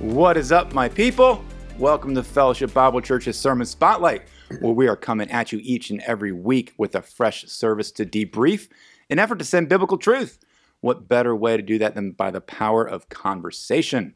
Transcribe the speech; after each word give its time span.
What 0.00 0.38
is 0.38 0.50
up, 0.50 0.72
my 0.72 0.88
people? 0.88 1.44
Welcome 1.78 2.14
to 2.14 2.22
Fellowship 2.22 2.72
Bible 2.72 3.02
Church's 3.02 3.38
Sermon 3.38 3.66
Spotlight, 3.66 4.22
where 4.60 4.72
we 4.72 4.88
are 4.88 4.96
coming 4.96 5.30
at 5.30 5.52
you 5.52 5.60
each 5.62 5.90
and 5.90 6.00
every 6.06 6.32
week 6.32 6.72
with 6.78 6.94
a 6.94 7.02
fresh 7.02 7.44
service 7.48 7.92
to 7.92 8.06
debrief 8.06 8.70
in 9.10 9.18
effort 9.18 9.38
to 9.40 9.44
send 9.44 9.68
biblical 9.68 9.98
truth. 9.98 10.38
What 10.80 11.06
better 11.06 11.36
way 11.36 11.58
to 11.58 11.62
do 11.62 11.76
that 11.80 11.94
than 11.94 12.12
by 12.12 12.30
the 12.30 12.40
power 12.40 12.82
of 12.82 13.10
conversation? 13.10 14.14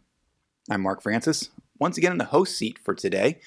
I'm 0.71 0.81
Mark 0.81 1.03
Francis, 1.03 1.51
once 1.79 1.99
again 1.99 2.13
in 2.13 2.19
the 2.19 2.25
host 2.25 2.57
seat 2.57 2.79
for 2.83 2.95
today. 2.95 3.41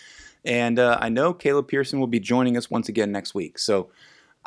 And 0.45 0.77
uh, 0.77 0.99
I 1.01 1.09
know 1.09 1.33
Caleb 1.33 1.67
Pearson 1.67 1.99
will 1.99 2.05
be 2.05 2.19
joining 2.19 2.55
us 2.55 2.69
once 2.69 2.87
again 2.87 3.11
next 3.11 3.33
week. 3.33 3.57
So 3.57 3.89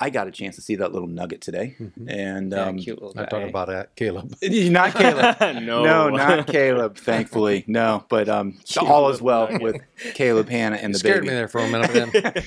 I 0.02 0.08
got 0.08 0.26
a 0.26 0.30
chance 0.30 0.56
to 0.56 0.62
see 0.62 0.76
that 0.76 0.92
little 0.92 1.06
nugget 1.08 1.42
today. 1.42 1.76
And 2.08 2.52
Yeah, 2.52 2.64
um, 2.64 2.78
cute 2.78 3.00
little 3.02 3.18
I'm 3.20 3.26
talking 3.26 3.50
about 3.50 3.68
uh, 3.68 3.84
Caleb. 3.96 4.34
not 4.42 4.94
Caleb. 4.94 5.36
no, 5.62 5.84
No, 5.84 6.08
not 6.08 6.46
Caleb, 6.46 6.96
thankfully. 6.96 7.64
No, 7.66 8.04
but 8.08 8.28
um, 8.28 8.58
all 8.80 9.10
is 9.10 9.20
well 9.20 9.48
with 9.60 9.76
Caleb, 10.14 10.48
Hannah, 10.48 10.76
and 10.76 10.88
You 10.88 10.92
the 10.94 10.98
scared 10.98 11.16
baby. 11.22 11.28
me 11.28 11.34
there 11.34 11.48
for 11.48 11.60
a 11.60 11.68
minute. 11.70 12.12
Then. 12.12 12.44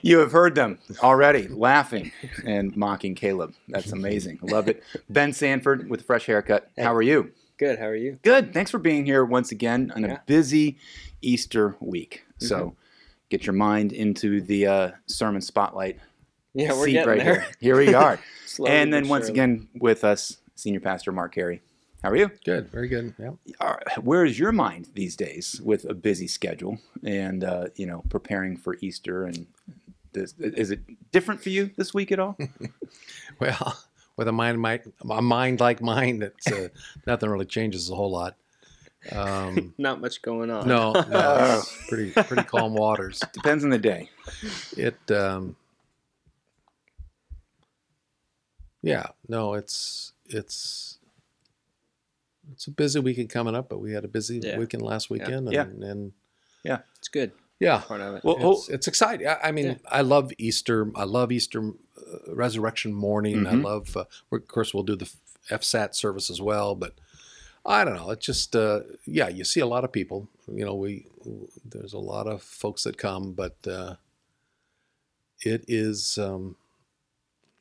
you 0.00 0.18
have 0.18 0.32
heard 0.32 0.54
them 0.54 0.78
already 1.02 1.46
laughing 1.48 2.10
and 2.46 2.74
mocking 2.74 3.14
Caleb. 3.14 3.52
That's 3.68 3.92
amazing. 3.92 4.38
I 4.42 4.50
love 4.50 4.68
it. 4.68 4.82
Ben 5.10 5.34
Sanford 5.34 5.90
with 5.90 6.00
a 6.00 6.04
fresh 6.04 6.24
haircut. 6.24 6.70
How 6.78 6.94
are 6.94 7.02
you? 7.02 7.32
Good. 7.58 7.78
How 7.78 7.86
are 7.86 7.94
you? 7.94 8.18
Good. 8.22 8.54
Thanks 8.54 8.70
for 8.70 8.78
being 8.78 9.04
here 9.04 9.24
once 9.24 9.52
again 9.52 9.92
on 9.94 10.04
a 10.04 10.22
busy 10.26 10.78
Easter 11.20 11.76
week. 11.80 12.24
So 12.38 12.74
get 13.28 13.46
your 13.46 13.52
mind 13.52 13.92
into 13.92 14.40
the 14.40 14.66
uh, 14.66 14.90
sermon 15.06 15.40
spotlight 15.40 15.98
Yeah, 16.54 16.72
we're 16.72 16.86
seat 16.86 16.92
getting 16.92 17.08
right 17.08 17.18
there. 17.18 17.40
here. 17.40 17.46
Here 17.60 17.76
we 17.76 17.94
are. 17.94 18.18
And 18.68 18.92
then 18.92 19.08
once 19.08 19.24
surely. 19.26 19.40
again 19.40 19.68
with 19.74 20.04
us, 20.04 20.36
Senior 20.54 20.78
Pastor 20.78 21.10
Mark 21.10 21.34
Carey. 21.34 21.60
How 22.04 22.10
are 22.10 22.16
you? 22.16 22.30
Good, 22.44 22.70
very 22.70 22.86
good. 22.86 23.12
Yeah. 23.18 23.30
are, 23.58 23.82
where 24.00 24.24
is 24.24 24.38
your 24.38 24.52
mind 24.52 24.90
these 24.94 25.16
days 25.16 25.60
with 25.64 25.84
a 25.90 25.94
busy 25.94 26.28
schedule 26.28 26.78
and 27.02 27.42
uh, 27.42 27.66
you 27.74 27.86
know 27.86 28.04
preparing 28.10 28.56
for 28.56 28.76
Easter 28.80 29.24
and 29.24 29.48
this, 30.12 30.34
is 30.38 30.70
it 30.70 30.82
different 31.10 31.42
for 31.42 31.48
you 31.48 31.70
this 31.76 31.92
week 31.92 32.12
at 32.12 32.20
all? 32.20 32.36
Well, 33.40 33.76
with 34.16 34.28
a 34.28 34.32
mind, 34.32 34.60
my, 34.60 34.80
a 35.10 35.20
mind 35.20 35.58
like 35.58 35.82
mine, 35.82 36.22
it's 36.22 36.46
uh, 36.46 36.68
nothing 37.08 37.28
really 37.30 37.46
changes 37.46 37.90
a 37.90 37.96
whole 37.96 38.12
lot. 38.12 38.36
Um, 39.10 39.74
Not 39.76 40.00
much 40.00 40.22
going 40.22 40.50
on. 40.50 40.68
no, 40.68 40.92
no, 40.92 41.58
it's 41.58 41.88
pretty 41.88 42.12
pretty 42.12 42.44
calm 42.44 42.74
waters. 42.74 43.20
Depends 43.32 43.64
on 43.64 43.70
the 43.70 43.78
day. 43.78 44.10
It, 44.76 44.96
um, 45.10 45.56
yeah, 48.84 49.06
no, 49.28 49.54
it's 49.54 50.12
it's 50.26 50.98
it's 52.52 52.66
a 52.66 52.70
busy 52.70 53.00
weekend 53.00 53.30
coming 53.30 53.54
up, 53.54 53.68
but 53.68 53.78
we 53.80 53.92
had 53.92 54.04
a 54.04 54.08
busy 54.08 54.38
Yeah. 54.42 54.58
weekend 54.58 54.82
last 54.82 55.08
weekend, 55.10 55.50
Yeah. 55.52 55.62
and, 55.62 55.82
and 55.82 56.12
it's 56.98 57.08
good. 57.08 57.32
yeah, 57.60 57.78
Part 57.80 58.00
of 58.00 58.16
it. 58.16 58.24
Well, 58.24 58.52
it's, 58.52 58.68
it's 58.68 58.88
exciting. 58.88 59.26
I, 59.26 59.38
I 59.44 59.52
mean, 59.52 59.66
Yeah. 59.66 59.74
I 59.90 60.00
love 60.02 60.32
Easter. 60.38 60.90
I 60.96 61.04
love 61.04 61.32
Easter 61.32 61.60
uh, 61.70 62.34
Resurrection 62.34 62.92
morning. 62.92 63.46
I 63.46 63.52
Mhm. 63.54 63.62
love. 63.64 63.96
Uh, 63.96 64.04
of 64.32 64.48
course, 64.48 64.74
we'll 64.74 64.82
do 64.82 64.96
the 64.96 65.10
FSAT 65.50 65.94
service 65.94 66.30
as 66.30 66.40
well. 66.40 66.74
But 66.74 66.94
I 67.64 67.84
don't 67.84 67.94
know. 67.96 68.10
It's 68.10 68.26
just 68.26 68.54
uh, 68.56 68.80
yeah. 69.06 69.28
You 69.28 69.44
see 69.44 69.60
a 69.60 69.66
lot 69.66 69.84
of 69.84 69.92
people. 69.92 70.28
You 70.48 70.64
know, 70.66 70.74
we 70.74 71.06
there's 71.64 71.94
a 71.94 71.98
lot 71.98 72.26
of 72.26 72.42
folks 72.42 72.82
that 72.84 72.98
come, 72.98 73.32
but 73.32 73.56
uh, 73.66 73.96
it 75.40 75.64
is 75.68 76.18
um, 76.18 76.56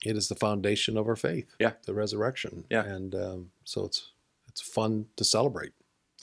it 0.03 0.15
is 0.17 0.27
the 0.27 0.35
foundation 0.35 0.97
of 0.97 1.07
our 1.07 1.15
faith. 1.15 1.55
Yeah. 1.59 1.73
the 1.85 1.93
resurrection. 1.93 2.65
Yeah. 2.69 2.83
and 2.83 3.15
um, 3.15 3.51
so 3.63 3.85
it's 3.85 4.11
it's 4.47 4.61
fun 4.61 5.07
to 5.15 5.23
celebrate. 5.23 5.71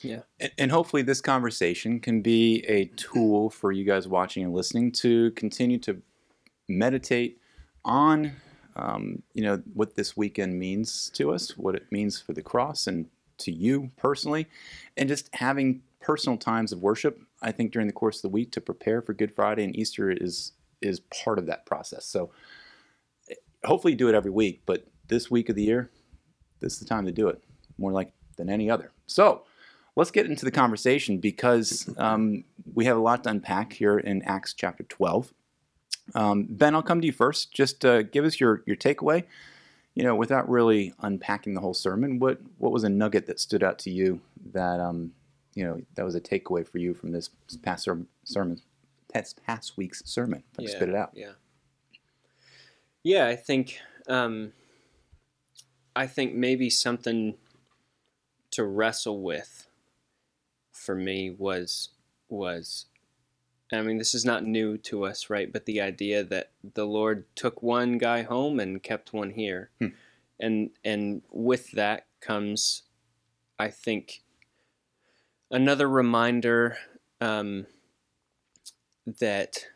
Yeah. 0.01 0.21
and, 0.39 0.51
and 0.57 0.71
hopefully 0.71 1.03
this 1.03 1.21
conversation 1.21 1.99
can 1.99 2.21
be 2.21 2.63
a 2.67 2.85
tool 2.95 3.49
for 3.49 3.71
you 3.71 3.83
guys 3.83 4.07
watching 4.07 4.43
and 4.43 4.53
listening 4.53 4.91
to 4.93 5.31
continue 5.31 5.77
to 5.79 6.01
meditate 6.67 7.39
on 7.85 8.33
um, 8.75 9.23
you 9.33 9.43
know 9.43 9.61
what 9.73 9.95
this 9.95 10.15
weekend 10.15 10.57
means 10.57 11.11
to 11.15 11.31
us, 11.31 11.57
what 11.57 11.75
it 11.75 11.91
means 11.91 12.21
for 12.21 12.33
the 12.33 12.41
cross 12.41 12.87
and 12.87 13.07
to 13.39 13.51
you 13.51 13.91
personally, 13.97 14.47
and 14.95 15.09
just 15.09 15.29
having 15.33 15.81
personal 15.99 16.37
times 16.37 16.71
of 16.71 16.81
worship. 16.81 17.19
I 17.41 17.51
think 17.51 17.71
during 17.71 17.87
the 17.87 17.93
course 17.93 18.17
of 18.17 18.21
the 18.23 18.29
week 18.29 18.51
to 18.53 18.61
prepare 18.61 19.01
for 19.01 19.13
Good 19.13 19.35
Friday 19.35 19.63
and 19.63 19.75
Easter 19.75 20.09
is 20.09 20.53
is 20.81 21.01
part 21.23 21.37
of 21.37 21.45
that 21.47 21.65
process. 21.65 22.05
So 22.05 22.31
hopefully 23.63 23.95
do 23.95 24.07
it 24.09 24.15
every 24.15 24.31
week, 24.31 24.61
but 24.65 24.85
this 25.07 25.29
week 25.29 25.49
of 25.49 25.55
the 25.55 25.63
year, 25.63 25.89
this 26.59 26.73
is 26.73 26.79
the 26.79 26.85
time 26.85 27.05
to 27.05 27.11
do 27.11 27.27
it 27.27 27.43
more 27.77 27.91
like 27.91 28.11
than 28.37 28.49
any 28.49 28.69
other. 28.69 28.91
So 29.07 29.43
let's 29.95 30.11
get 30.11 30.25
into 30.25 30.45
the 30.45 30.51
conversation 30.51 31.17
because 31.17 31.89
um, 31.97 32.43
we 32.73 32.85
have 32.85 32.97
a 32.97 33.01
lot 33.01 33.23
to 33.25 33.29
unpack 33.29 33.73
here 33.73 33.99
in 33.99 34.21
Acts 34.23 34.53
chapter 34.53 34.83
12. 34.83 35.33
Um, 36.15 36.47
ben, 36.49 36.75
I'll 36.75 36.81
come 36.81 37.01
to 37.01 37.07
you 37.07 37.13
first. 37.13 37.53
Just 37.53 37.85
uh, 37.85 38.03
give 38.03 38.25
us 38.25 38.39
your, 38.39 38.63
your 38.65 38.75
takeaway. 38.75 39.23
You 39.93 40.03
know, 40.03 40.15
without 40.15 40.49
really 40.49 40.93
unpacking 41.01 41.53
the 41.53 41.59
whole 41.59 41.73
sermon, 41.73 42.17
what 42.17 42.39
what 42.59 42.71
was 42.71 42.85
a 42.85 42.89
nugget 42.89 43.25
that 43.27 43.41
stood 43.41 43.61
out 43.61 43.77
to 43.79 43.89
you 43.91 44.21
that 44.53 44.79
um, 44.79 45.11
you 45.53 45.65
know 45.65 45.81
that 45.95 46.05
was 46.05 46.15
a 46.15 46.21
takeaway 46.21 46.65
for 46.65 46.77
you 46.77 46.93
from 46.93 47.11
this 47.11 47.29
past 47.61 47.83
ser- 47.83 48.05
sermon, 48.23 48.61
past, 49.13 49.41
past 49.45 49.75
week's 49.75 50.01
sermon? 50.05 50.43
If 50.53 50.59
I 50.61 50.63
Yeah. 50.63 50.69
spit 50.69 50.89
it 50.89 50.95
out. 50.95 51.11
Yeah. 51.13 51.31
Yeah, 53.03 53.27
I 53.27 53.35
think 53.35 53.79
um, 54.07 54.53
I 55.95 56.07
think 56.07 56.33
maybe 56.33 56.69
something 56.69 57.35
to 58.51 58.63
wrestle 58.63 59.21
with 59.21 59.67
for 60.71 60.95
me 60.95 61.29
was 61.29 61.89
was 62.29 62.85
I 63.71 63.81
mean 63.81 63.97
this 63.97 64.13
is 64.13 64.25
not 64.25 64.43
new 64.43 64.77
to 64.79 65.05
us, 65.05 65.29
right? 65.29 65.51
But 65.51 65.65
the 65.65 65.81
idea 65.81 66.23
that 66.23 66.51
the 66.73 66.85
Lord 66.85 67.25
took 67.35 67.63
one 67.63 67.97
guy 67.97 68.23
home 68.23 68.59
and 68.59 68.83
kept 68.83 69.13
one 69.13 69.31
here. 69.31 69.69
Hmm. 69.79 69.87
And 70.39 70.69
and 70.83 71.21
with 71.31 71.71
that 71.71 72.07
comes 72.19 72.83
I 73.57 73.69
think 73.69 74.21
another 75.51 75.87
reminder 75.87 76.77
um, 77.19 77.67
that 79.05 79.67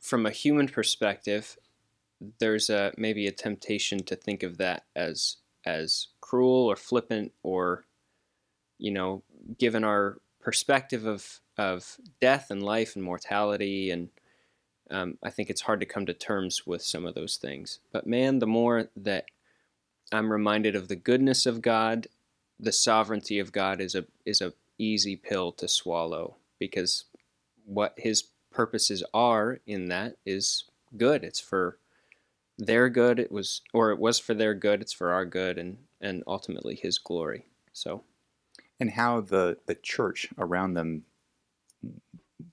from 0.00 0.26
a 0.26 0.30
human 0.30 0.68
perspective 0.68 1.56
there's 2.38 2.70
a 2.70 2.92
maybe 2.96 3.26
a 3.26 3.32
temptation 3.32 4.02
to 4.04 4.16
think 4.16 4.42
of 4.42 4.58
that 4.58 4.84
as 4.94 5.36
as 5.64 6.08
cruel 6.20 6.66
or 6.70 6.76
flippant 6.76 7.32
or 7.42 7.84
you 8.78 8.90
know 8.90 9.22
given 9.58 9.84
our 9.84 10.18
perspective 10.40 11.06
of 11.06 11.40
of 11.58 11.96
death 12.20 12.50
and 12.50 12.62
life 12.62 12.96
and 12.96 13.04
mortality 13.04 13.90
and 13.90 14.08
um, 14.90 15.16
I 15.22 15.30
think 15.30 15.48
it's 15.48 15.62
hard 15.62 15.80
to 15.80 15.86
come 15.86 16.04
to 16.06 16.12
terms 16.12 16.66
with 16.66 16.82
some 16.82 17.06
of 17.06 17.14
those 17.14 17.36
things. 17.36 17.78
But 17.92 18.06
man 18.06 18.38
the 18.38 18.46
more 18.46 18.88
that 18.96 19.26
I'm 20.12 20.32
reminded 20.32 20.76
of 20.76 20.88
the 20.88 20.96
goodness 20.96 21.46
of 21.46 21.62
God 21.62 22.06
the 22.58 22.72
sovereignty 22.72 23.38
of 23.38 23.52
God 23.52 23.80
is 23.80 23.94
a 23.94 24.04
is 24.24 24.40
a 24.40 24.52
easy 24.78 25.16
pill 25.16 25.52
to 25.52 25.68
swallow 25.68 26.36
because 26.58 27.04
what 27.64 27.94
his 27.96 28.24
purposes 28.50 29.02
are 29.12 29.60
in 29.66 29.88
that 29.88 30.16
is 30.24 30.64
good. 30.96 31.24
It's 31.24 31.40
for 31.40 31.78
their 32.58 32.88
good 32.88 33.18
it 33.18 33.32
was 33.32 33.62
or 33.72 33.90
it 33.90 33.98
was 33.98 34.18
for 34.18 34.34
their 34.34 34.54
good 34.54 34.80
it's 34.82 34.92
for 34.92 35.12
our 35.12 35.24
good 35.24 35.58
and 35.58 35.78
and 36.00 36.22
ultimately 36.26 36.74
his 36.74 36.98
glory 36.98 37.46
so 37.72 38.02
and 38.78 38.90
how 38.92 39.20
the 39.20 39.56
the 39.66 39.74
church 39.74 40.28
around 40.38 40.74
them 40.74 41.04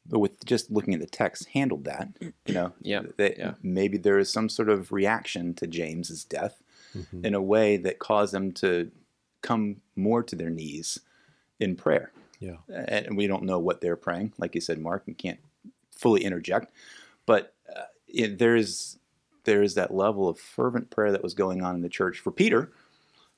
with 0.09 0.43
just 0.45 0.71
looking 0.71 0.93
at 0.93 0.99
the 0.99 1.05
text 1.07 1.49
handled 1.49 1.83
that 1.85 2.09
you 2.45 2.53
know 2.53 2.71
Yeah, 2.81 3.03
that 3.17 3.37
yeah. 3.37 3.53
maybe 3.61 3.97
there 3.97 4.17
is 4.19 4.31
some 4.31 4.49
sort 4.49 4.69
of 4.69 4.91
reaction 4.91 5.53
to 5.55 5.67
james's 5.67 6.23
death 6.23 6.61
Mhm. 6.95 7.23
in 7.23 7.35
a 7.35 7.41
way 7.41 7.77
that 7.77 7.99
caused 7.99 8.33
them 8.33 8.51
to 8.53 8.89
come 9.43 9.81
more 9.95 10.23
to 10.23 10.35
their 10.35 10.49
knees 10.49 10.97
in 11.59 11.75
prayer 11.75 12.11
Yeah. 12.39 12.55
and 12.67 13.15
we 13.15 13.27
don't 13.27 13.43
know 13.43 13.59
what 13.59 13.79
they're 13.81 13.95
praying 13.95 14.33
like 14.39 14.55
you 14.55 14.61
said 14.61 14.79
mark 14.79 15.03
we 15.05 15.13
can't 15.13 15.39
fully 15.91 16.23
interject 16.23 16.71
but 17.27 17.53
uh, 17.75 17.83
it, 18.07 18.39
there 18.39 18.55
is 18.55 18.97
there 19.43 19.61
is 19.63 19.73
that 19.75 19.93
level 19.93 20.27
of 20.29 20.39
fervent 20.39 20.89
prayer 20.89 21.11
that 21.11 21.23
was 21.23 21.33
going 21.33 21.61
on 21.63 21.75
in 21.75 21.81
the 21.81 21.89
church 21.89 22.19
for 22.19 22.31
peter 22.31 22.71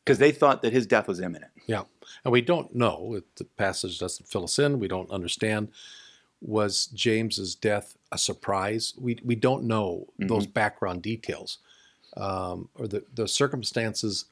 because 0.04 0.18
they 0.18 0.32
thought 0.32 0.62
that 0.62 0.74
his 0.74 0.86
death 0.88 1.08
was 1.08 1.20
imminent 1.20 1.52
Yeah, 1.68 1.84
and 2.24 2.32
we 2.32 2.42
don't 2.42 2.74
know. 2.76 3.16
it- 3.16 3.36
The 3.36 3.44
passage 3.46 4.00
doesn't 4.00 4.28
fill 4.28 4.44
us 4.46 4.58
in. 4.60 4.80
We 4.80 4.88
don't 4.88 5.10
understand. 5.12 5.70
Was 6.42 6.88
James's 6.88 7.54
death 7.54 7.96
a 8.12 8.18
surprise? 8.18 8.94
We 8.98 9.20
we 9.24 9.36
don't 9.36 9.64
know 9.66 10.08
those 10.18 10.48
background 10.48 11.04
details, 11.04 11.60
um, 12.18 12.68
or 12.76 12.88
the 12.88 13.04
the 13.14 13.28
circumstances. 13.28 14.26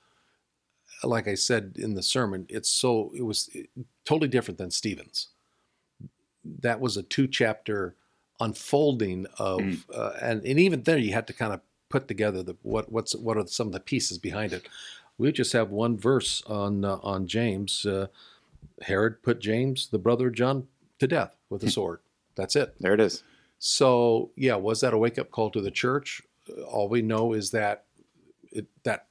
Like 1.04 1.28
I 1.28 1.36
said 1.36 1.76
in 1.78 1.94
the 1.94 2.02
sermon, 2.02 2.48
it's 2.50 2.68
so 2.70 3.12
it 3.16 3.22
was 3.22 3.50
totally 4.06 4.28
different 4.28 4.58
than 4.58 4.72
Stephen's. 4.72 5.28
That 6.62 6.80
was 6.80 6.98
a 6.98 7.04
two 7.04 7.28
chapter 7.28 7.96
unfolding 8.40 9.26
of, 9.38 9.60
Mm. 9.60 9.84
uh, 9.94 10.14
and 10.22 10.46
and 10.46 10.60
even 10.60 10.84
there 10.84 10.98
you 10.98 11.14
had 11.14 11.28
to 11.28 11.34
kind 11.34 11.54
of 11.54 11.62
put 11.90 12.08
together 12.08 12.44
the 12.44 12.56
what 12.62 12.92
what's 12.92 13.16
what 13.16 13.38
are 13.38 13.48
some 13.48 13.68
of 13.68 13.74
the 13.74 13.80
pieces 13.80 14.18
behind 14.18 14.54
it. 14.54 14.68
We 15.18 15.32
just 15.32 15.54
have 15.54 15.70
one 15.70 15.98
verse 15.98 16.42
on 16.48 16.86
uh, 16.86 16.98
on 17.02 17.28
James. 17.28 17.86
Uh, 17.86 18.08
Herod 18.84 19.22
put 19.24 19.40
James, 19.42 19.90
the 19.90 20.00
brother 20.00 20.28
of 20.28 20.34
John, 20.36 20.68
to 21.00 21.08
death 21.08 21.36
with 21.50 21.64
a 21.64 21.70
sword. 21.72 22.00
That's 22.36 22.56
it. 22.56 22.76
There 22.80 22.94
it 22.94 23.02
is. 23.02 23.24
So 23.58 24.32
yeah, 24.38 24.56
was 24.56 24.80
that 24.82 24.94
a 24.94 24.98
wake 24.98 25.20
up 25.20 25.32
call 25.32 25.50
to 25.52 25.62
the 25.62 25.72
church? 25.72 26.22
Uh, 26.50 26.62
All 26.64 26.88
we 26.88 27.02
know 27.02 27.34
is 27.34 27.52
that 27.52 27.84
it, 28.52 28.68
that 28.84 29.08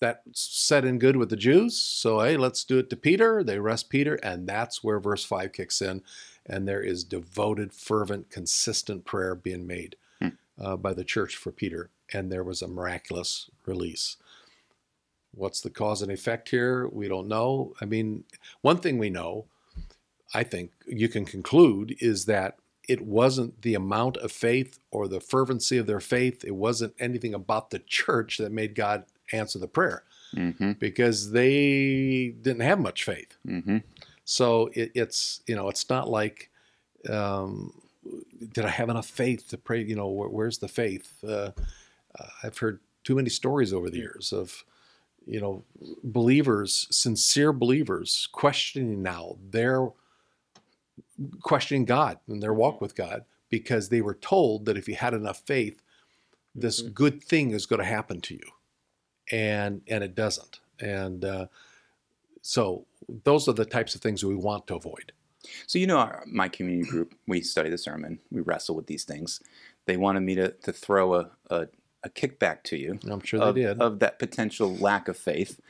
that 0.00 0.22
set 0.32 0.84
in 0.84 0.98
good 0.98 1.16
with 1.16 1.28
the 1.28 1.36
Jews. 1.36 1.76
So 1.76 2.20
hey, 2.20 2.36
let's 2.38 2.64
do 2.64 2.78
it 2.78 2.88
to 2.90 2.96
Peter. 2.96 3.44
They 3.44 3.56
arrest 3.56 3.90
Peter, 3.90 4.14
and 4.22 4.46
that's 4.48 4.82
where 4.82 4.98
verse 5.00 5.24
five 5.24 5.52
kicks 5.52 5.82
in, 5.82 6.02
and 6.48 6.66
there 6.66 6.82
is 6.82 7.04
devoted, 7.04 7.72
fervent, 7.72 8.30
consistent 8.30 9.04
prayer 9.04 9.34
being 9.34 9.66
made 9.66 9.96
Hmm. 10.20 10.28
uh, 10.58 10.76
by 10.76 10.92
the 10.94 11.04
church 11.04 11.36
for 11.36 11.50
Peter, 11.52 11.90
and 12.12 12.30
there 12.30 12.44
was 12.44 12.62
a 12.62 12.68
miraculous 12.68 13.50
release. 13.66 14.16
What's 15.32 15.60
the 15.60 15.70
cause 15.70 16.00
and 16.02 16.10
effect 16.10 16.48
here? 16.48 16.88
We 16.88 17.08
don't 17.08 17.28
know. 17.28 17.74
I 17.80 17.84
mean, 17.84 18.24
one 18.62 18.78
thing 18.78 18.96
we 18.96 19.10
know, 19.10 19.46
I 20.32 20.44
think 20.44 20.70
you 20.86 21.08
can 21.08 21.24
conclude, 21.26 21.96
is 22.00 22.24
that 22.24 22.56
it 22.88 23.02
wasn't 23.02 23.60
the 23.62 23.74
amount 23.74 24.16
of 24.18 24.30
faith 24.32 24.78
or 24.90 25.08
the 25.08 25.20
fervency 25.20 25.76
of 25.76 25.86
their 25.86 26.00
faith. 26.00 26.44
It 26.44 26.54
wasn't 26.54 26.94
anything 26.98 27.34
about 27.34 27.70
the 27.70 27.80
church 27.80 28.38
that 28.38 28.52
made 28.52 28.74
God 28.74 29.04
answer 29.32 29.58
the 29.58 29.68
prayer 29.68 30.04
Mm-hmm. 30.34 30.72
because 30.72 31.30
they 31.30 32.34
didn't 32.42 32.60
have 32.62 32.80
much 32.80 33.04
faith. 33.04 33.36
Mm-hmm. 33.46 33.78
So 34.26 34.68
it, 34.74 34.92
it's 34.96 35.42
you 35.48 35.56
know 35.56 35.70
it's 35.70 35.90
not 35.90 36.10
like 36.10 36.50
um, 37.10 37.80
did 38.52 38.64
I 38.64 38.70
have 38.70 38.90
enough 38.90 39.08
faith 39.08 39.48
to 39.50 39.58
pray? 39.58 39.82
You 39.82 39.96
know 39.96 40.08
where, 40.08 40.30
where's 40.30 40.58
the 40.58 40.68
faith? 40.68 41.24
Uh, 41.24 41.52
uh, 42.18 42.28
I've 42.42 42.58
heard 42.58 42.80
too 43.04 43.16
many 43.16 43.30
stories 43.30 43.72
over 43.72 43.90
the 43.90 43.98
years 43.98 44.32
of 44.32 44.64
you 45.26 45.40
know 45.40 45.64
believers, 46.04 46.88
sincere 46.90 47.52
believers, 47.52 48.28
questioning 48.32 49.02
now 49.02 49.38
their 49.50 49.88
questioning 51.42 51.84
God 51.84 52.18
and 52.28 52.42
their 52.42 52.54
walk 52.54 52.80
with 52.80 52.94
God 52.94 53.24
because 53.48 53.88
they 53.88 54.00
were 54.00 54.14
told 54.14 54.66
that 54.66 54.76
if 54.76 54.88
you 54.88 54.94
had 54.96 55.14
enough 55.14 55.40
faith, 55.46 55.82
this 56.54 56.82
Mhm. 56.82 56.94
good 56.94 57.24
thing 57.24 57.52
is 57.52 57.66
going 57.66 57.80
to 57.80 57.86
happen 57.86 58.20
to 58.22 58.34
you, 58.34 58.50
and 59.32 59.82
and 59.88 60.04
it 60.04 60.14
doesn't. 60.14 60.60
And 60.80 61.24
uh, 61.24 61.48
so 62.42 62.85
those 63.24 63.48
are 63.48 63.52
the 63.52 63.64
types 63.64 63.94
of 63.94 64.00
things 64.00 64.24
we 64.24 64.34
want 64.34 64.66
to 64.68 64.74
avoid. 64.74 65.12
So 65.66 65.78
you 65.78 65.86
know, 65.86 65.98
our, 65.98 66.24
my 66.26 66.48
community 66.48 66.88
group, 66.90 67.14
we 67.26 67.40
study 67.40 67.70
the 67.70 67.78
sermon, 67.78 68.18
we 68.30 68.40
wrestle 68.40 68.74
with 68.74 68.86
these 68.86 69.04
things. 69.04 69.40
They 69.86 69.96
wanted 69.96 70.20
me 70.20 70.34
to, 70.34 70.50
to 70.50 70.72
throw 70.72 71.14
a, 71.14 71.30
a, 71.50 71.66
a 72.02 72.08
kickback 72.10 72.64
to 72.64 72.76
you 72.76 72.98
I'm 73.08 73.20
sure 73.22 73.40
of, 73.40 73.54
they 73.54 73.62
did. 73.62 73.80
of 73.80 74.00
that 74.00 74.18
potential 74.18 74.74
lack 74.76 75.06
of 75.06 75.16
faith 75.16 75.60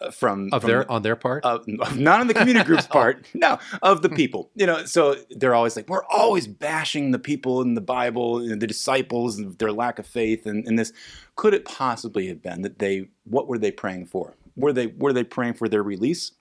uh, 0.00 0.10
from 0.10 0.48
of 0.52 0.62
from 0.62 0.70
their 0.70 0.82
the- 0.84 0.90
on 0.90 1.02
their 1.02 1.14
part. 1.14 1.44
of- 1.44 1.66
not 1.96 2.20
on 2.20 2.26
the 2.26 2.34
community 2.34 2.64
group's 2.66 2.88
part, 2.88 3.24
no, 3.32 3.58
of 3.80 4.02
the 4.02 4.08
people. 4.08 4.50
You 4.56 4.66
know, 4.66 4.84
so 4.84 5.14
they're 5.30 5.54
always 5.54 5.76
like, 5.76 5.88
we're 5.88 6.04
always 6.06 6.46
bashing 6.48 7.12
the 7.12 7.18
people 7.20 7.62
in 7.62 7.74
the 7.74 7.80
Bible, 7.80 8.42
you 8.42 8.50
know, 8.50 8.56
the 8.56 8.66
disciples, 8.66 9.38
and 9.38 9.56
their 9.58 9.72
lack 9.72 9.98
of 10.00 10.06
faith, 10.06 10.46
and, 10.46 10.66
and 10.66 10.76
this. 10.78 10.92
Could 11.36 11.54
it 11.54 11.64
possibly 11.64 12.26
have 12.26 12.42
been 12.42 12.62
that 12.62 12.78
they? 12.80 13.06
What 13.24 13.46
were 13.46 13.58
they 13.58 13.70
praying 13.70 14.06
for? 14.06 14.34
Were 14.56 14.72
they 14.72 14.88
were 14.88 15.12
they 15.12 15.24
praying 15.24 15.54
for 15.54 15.68
their 15.68 15.82
release, 15.82 16.32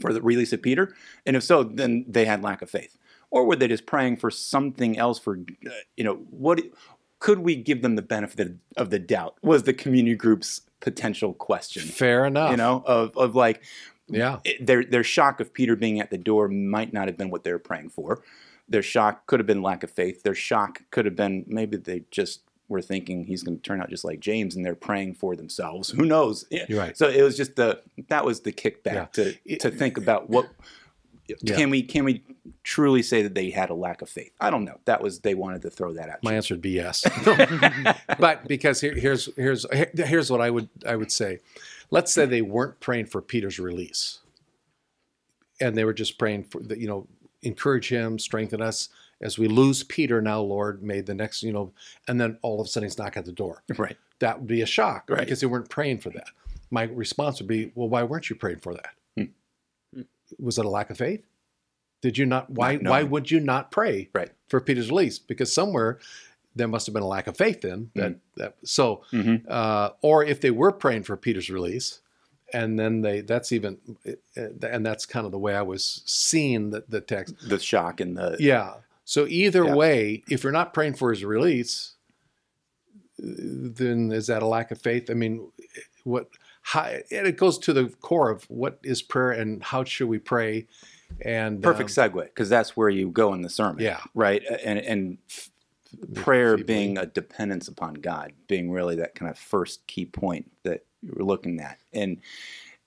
for 0.00 0.12
the 0.12 0.22
release 0.22 0.52
of 0.52 0.62
Peter? 0.62 0.94
And 1.24 1.36
if 1.36 1.42
so, 1.42 1.62
then 1.62 2.04
they 2.08 2.24
had 2.24 2.42
lack 2.42 2.62
of 2.62 2.70
faith, 2.70 2.96
or 3.30 3.44
were 3.44 3.56
they 3.56 3.68
just 3.68 3.86
praying 3.86 4.16
for 4.18 4.30
something 4.30 4.98
else? 4.98 5.18
For 5.18 5.38
uh, 5.66 5.70
you 5.96 6.04
know, 6.04 6.16
what 6.30 6.60
could 7.18 7.40
we 7.40 7.56
give 7.56 7.82
them 7.82 7.96
the 7.96 8.02
benefit 8.02 8.56
of 8.76 8.90
the 8.90 8.98
doubt? 8.98 9.36
Was 9.42 9.64
the 9.64 9.72
community 9.72 10.16
group's 10.16 10.62
potential 10.80 11.34
question? 11.34 11.82
Fair 11.82 12.24
enough. 12.24 12.50
You 12.50 12.56
know, 12.56 12.82
of 12.86 13.16
of 13.16 13.34
like 13.34 13.62
yeah. 14.08 14.38
their 14.60 14.84
their 14.84 15.04
shock 15.04 15.40
of 15.40 15.52
Peter 15.52 15.76
being 15.76 16.00
at 16.00 16.10
the 16.10 16.18
door 16.18 16.48
might 16.48 16.92
not 16.92 17.08
have 17.08 17.16
been 17.16 17.30
what 17.30 17.44
they 17.44 17.52
were 17.52 17.58
praying 17.58 17.90
for. 17.90 18.22
Their 18.68 18.82
shock 18.82 19.26
could 19.26 19.40
have 19.40 19.46
been 19.46 19.62
lack 19.62 19.82
of 19.82 19.90
faith. 19.90 20.22
Their 20.22 20.34
shock 20.34 20.82
could 20.90 21.04
have 21.04 21.16
been 21.16 21.44
maybe 21.46 21.76
they 21.76 22.04
just 22.10 22.42
were 22.68 22.82
thinking 22.82 23.24
he's 23.24 23.42
going 23.42 23.56
to 23.56 23.62
turn 23.62 23.80
out 23.80 23.88
just 23.90 24.04
like 24.04 24.18
James, 24.20 24.56
and 24.56 24.64
they're 24.64 24.74
praying 24.74 25.14
for 25.14 25.36
themselves. 25.36 25.90
Who 25.90 26.04
knows? 26.04 26.44
Yeah. 26.50 26.66
You're 26.68 26.80
right. 26.80 26.96
So 26.96 27.08
it 27.08 27.22
was 27.22 27.36
just 27.36 27.56
the 27.56 27.80
that 28.08 28.24
was 28.24 28.40
the 28.40 28.52
kickback 28.52 28.84
Yeah. 28.92 29.04
to 29.46 29.56
to 29.58 29.70
think 29.70 29.96
about 29.98 30.28
what 30.30 30.48
Yeah. 31.42 31.56
can 31.56 31.70
we 31.70 31.82
can 31.82 32.04
we 32.04 32.22
truly 32.64 33.02
say 33.02 33.22
that 33.22 33.34
they 33.34 33.50
had 33.50 33.70
a 33.70 33.74
lack 33.74 34.02
of 34.02 34.08
faith? 34.08 34.32
I 34.40 34.50
don't 34.50 34.64
know. 34.64 34.78
That 34.84 35.00
was 35.02 35.20
they 35.20 35.34
wanted 35.34 35.62
to 35.62 35.70
throw 35.70 35.92
that 35.94 36.08
at 36.08 36.22
My 36.24 36.32
you. 36.32 36.36
answer 36.36 36.54
would 36.54 36.60
be 36.62 36.70
yes. 36.70 37.04
but 38.18 38.46
because 38.48 38.80
here, 38.80 38.94
here's 38.94 39.28
here's 39.36 39.64
here's 39.94 40.30
what 40.30 40.40
I 40.40 40.50
would 40.50 40.68
I 40.86 40.96
would 40.96 41.12
say. 41.12 41.40
Let's 41.90 42.12
say 42.12 42.26
they 42.26 42.42
weren't 42.42 42.80
praying 42.80 43.06
for 43.06 43.22
Peter's 43.22 43.58
release, 43.60 44.18
and 45.60 45.76
they 45.76 45.84
were 45.84 45.94
just 45.94 46.18
praying 46.18 46.44
for 46.44 46.60
the 46.60 46.78
you 46.78 46.88
know 46.88 47.06
encourage 47.42 47.88
him, 47.90 48.18
strengthen 48.18 48.60
us 48.60 48.88
as 49.20 49.38
we 49.38 49.48
lose 49.48 49.82
Peter 49.82 50.20
now, 50.20 50.40
Lord. 50.40 50.82
May 50.82 51.00
the 51.00 51.14
next 51.14 51.42
you 51.42 51.52
know, 51.52 51.72
and 52.08 52.20
then 52.20 52.38
all 52.42 52.60
of 52.60 52.66
a 52.66 52.68
sudden 52.68 52.86
he's 52.88 52.98
knocking 52.98 53.20
at 53.20 53.26
the 53.26 53.32
door. 53.32 53.62
right. 53.78 53.96
That 54.18 54.38
would 54.38 54.46
be 54.48 54.62
a 54.62 54.66
shock 54.66 55.10
Right. 55.10 55.20
because 55.20 55.40
they 55.40 55.46
weren't 55.46 55.68
praying 55.68 55.98
for 55.98 56.10
that. 56.10 56.28
My 56.70 56.84
response 56.84 57.38
would 57.38 57.48
be, 57.48 57.70
well, 57.74 57.88
why 57.88 58.02
weren't 58.02 58.30
you 58.30 58.36
praying 58.36 58.58
for 58.60 58.74
that? 58.74 58.90
Hmm. 59.94 60.02
Was 60.38 60.58
it 60.58 60.64
a 60.64 60.68
lack 60.68 60.90
of 60.90 60.98
faith? 60.98 61.24
Did 62.02 62.18
you 62.18 62.26
not? 62.26 62.50
Why? 62.50 62.76
Not 62.76 62.90
Why 62.90 63.02
would 63.02 63.30
you 63.30 63.40
not 63.40 63.70
pray 63.70 64.08
Right. 64.14 64.30
for 64.48 64.60
Peter's 64.60 64.88
release? 64.90 65.18
Because 65.18 65.52
somewhere 65.52 65.98
there 66.54 66.68
must 66.68 66.86
have 66.86 66.94
been 66.94 67.02
a 67.02 67.06
lack 67.08 67.26
of 67.26 67.36
faith 67.36 67.60
then. 67.60 67.90
That, 67.94 68.16
that 68.36 68.56
so, 68.64 69.02
Mhm. 69.12 69.44
uh, 69.48 69.90
or 70.02 70.24
if 70.24 70.40
they 70.40 70.50
were 70.50 70.72
praying 70.72 71.02
for 71.04 71.16
Peter's 71.16 71.50
release, 71.50 72.00
and 72.52 72.78
then 72.78 73.02
they 73.02 73.20
that's 73.20 73.52
even, 73.52 73.78
and 74.34 74.84
that's 74.86 75.04
kind 75.06 75.26
of 75.26 75.32
the 75.32 75.38
way 75.38 75.54
I 75.54 75.62
was 75.62 76.02
seeing 76.06 76.70
the, 76.70 76.84
the 76.88 77.00
text. 77.00 77.34
The 77.48 77.58
shock 77.58 78.00
and 78.00 78.16
the 78.16 78.36
Yeah. 78.40 78.74
So 79.08 79.24
either 79.28 79.64
Yeah. 79.64 79.74
way, 79.76 80.24
if 80.28 80.42
you're 80.42 80.52
not 80.52 80.74
praying 80.74 80.94
for 80.94 81.10
his 81.10 81.24
release, 81.24 81.94
then 83.18 84.10
is 84.10 84.26
that 84.26 84.42
a 84.42 84.46
lack 84.46 84.72
of 84.72 84.82
faith? 84.82 85.08
I 85.08 85.14
mean, 85.14 85.48
what? 86.04 86.28
How, 86.62 86.82
and 86.82 87.26
it 87.26 87.36
goes 87.36 87.56
to 87.60 87.72
the 87.72 87.88
core 88.00 88.30
of 88.30 88.42
what 88.50 88.80
is 88.82 89.00
prayer 89.00 89.30
and 89.30 89.62
how 89.62 89.84
should 89.84 90.08
we 90.08 90.18
pray? 90.18 90.66
And 91.20 91.62
perfect 91.62 91.96
um, 91.96 92.10
segue 92.10 92.24
because 92.24 92.48
that's 92.48 92.76
where 92.76 92.88
you 92.88 93.08
go 93.10 93.32
in 93.32 93.42
the 93.42 93.48
sermon. 93.48 93.82
Yeah. 93.82 94.00
Right. 94.12 94.42
And 94.64 94.80
and 94.80 95.18
prayer 96.14 96.56
being 96.58 96.98
a 96.98 97.06
dependence 97.06 97.68
upon 97.68 97.94
God, 97.94 98.32
being 98.48 98.72
really 98.72 98.96
that 98.96 99.14
kind 99.14 99.30
of 99.30 99.38
first 99.38 99.86
key 99.86 100.04
point 100.04 100.50
that 100.64 100.84
you're 101.00 101.24
looking 101.24 101.60
at, 101.60 101.78
and 101.92 102.18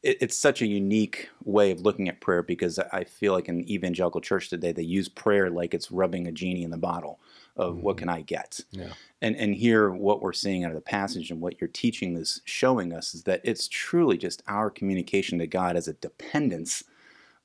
it, 0.03 0.17
it's 0.21 0.37
such 0.37 0.61
a 0.61 0.67
unique 0.67 1.29
way 1.43 1.71
of 1.71 1.81
looking 1.81 2.07
at 2.09 2.21
prayer 2.21 2.43
because 2.43 2.79
I 2.79 3.03
feel 3.03 3.33
like 3.33 3.49
in 3.49 3.69
evangelical 3.69 4.21
church 4.21 4.49
today 4.49 4.71
they 4.71 4.83
use 4.83 5.09
prayer 5.09 5.49
like 5.49 5.73
it's 5.73 5.91
rubbing 5.91 6.27
a 6.27 6.31
genie 6.31 6.63
in 6.63 6.71
the 6.71 6.77
bottle 6.77 7.19
of 7.57 7.77
what 7.77 7.97
mm-hmm. 7.97 7.99
can 8.03 8.09
I 8.09 8.21
get. 8.21 8.59
Yeah. 8.71 8.93
And 9.21 9.35
and 9.35 9.55
here 9.55 9.89
what 9.89 10.21
we're 10.21 10.33
seeing 10.33 10.63
out 10.63 10.71
of 10.71 10.75
the 10.75 10.81
passage 10.81 11.31
and 11.31 11.41
what 11.41 11.59
your 11.59 11.67
teaching 11.67 12.15
is 12.15 12.41
showing 12.45 12.93
us 12.93 13.13
is 13.13 13.23
that 13.23 13.41
it's 13.43 13.67
truly 13.67 14.17
just 14.17 14.41
our 14.47 14.69
communication 14.69 15.39
to 15.39 15.47
God 15.47 15.75
as 15.75 15.87
a 15.87 15.93
dependence 15.93 16.83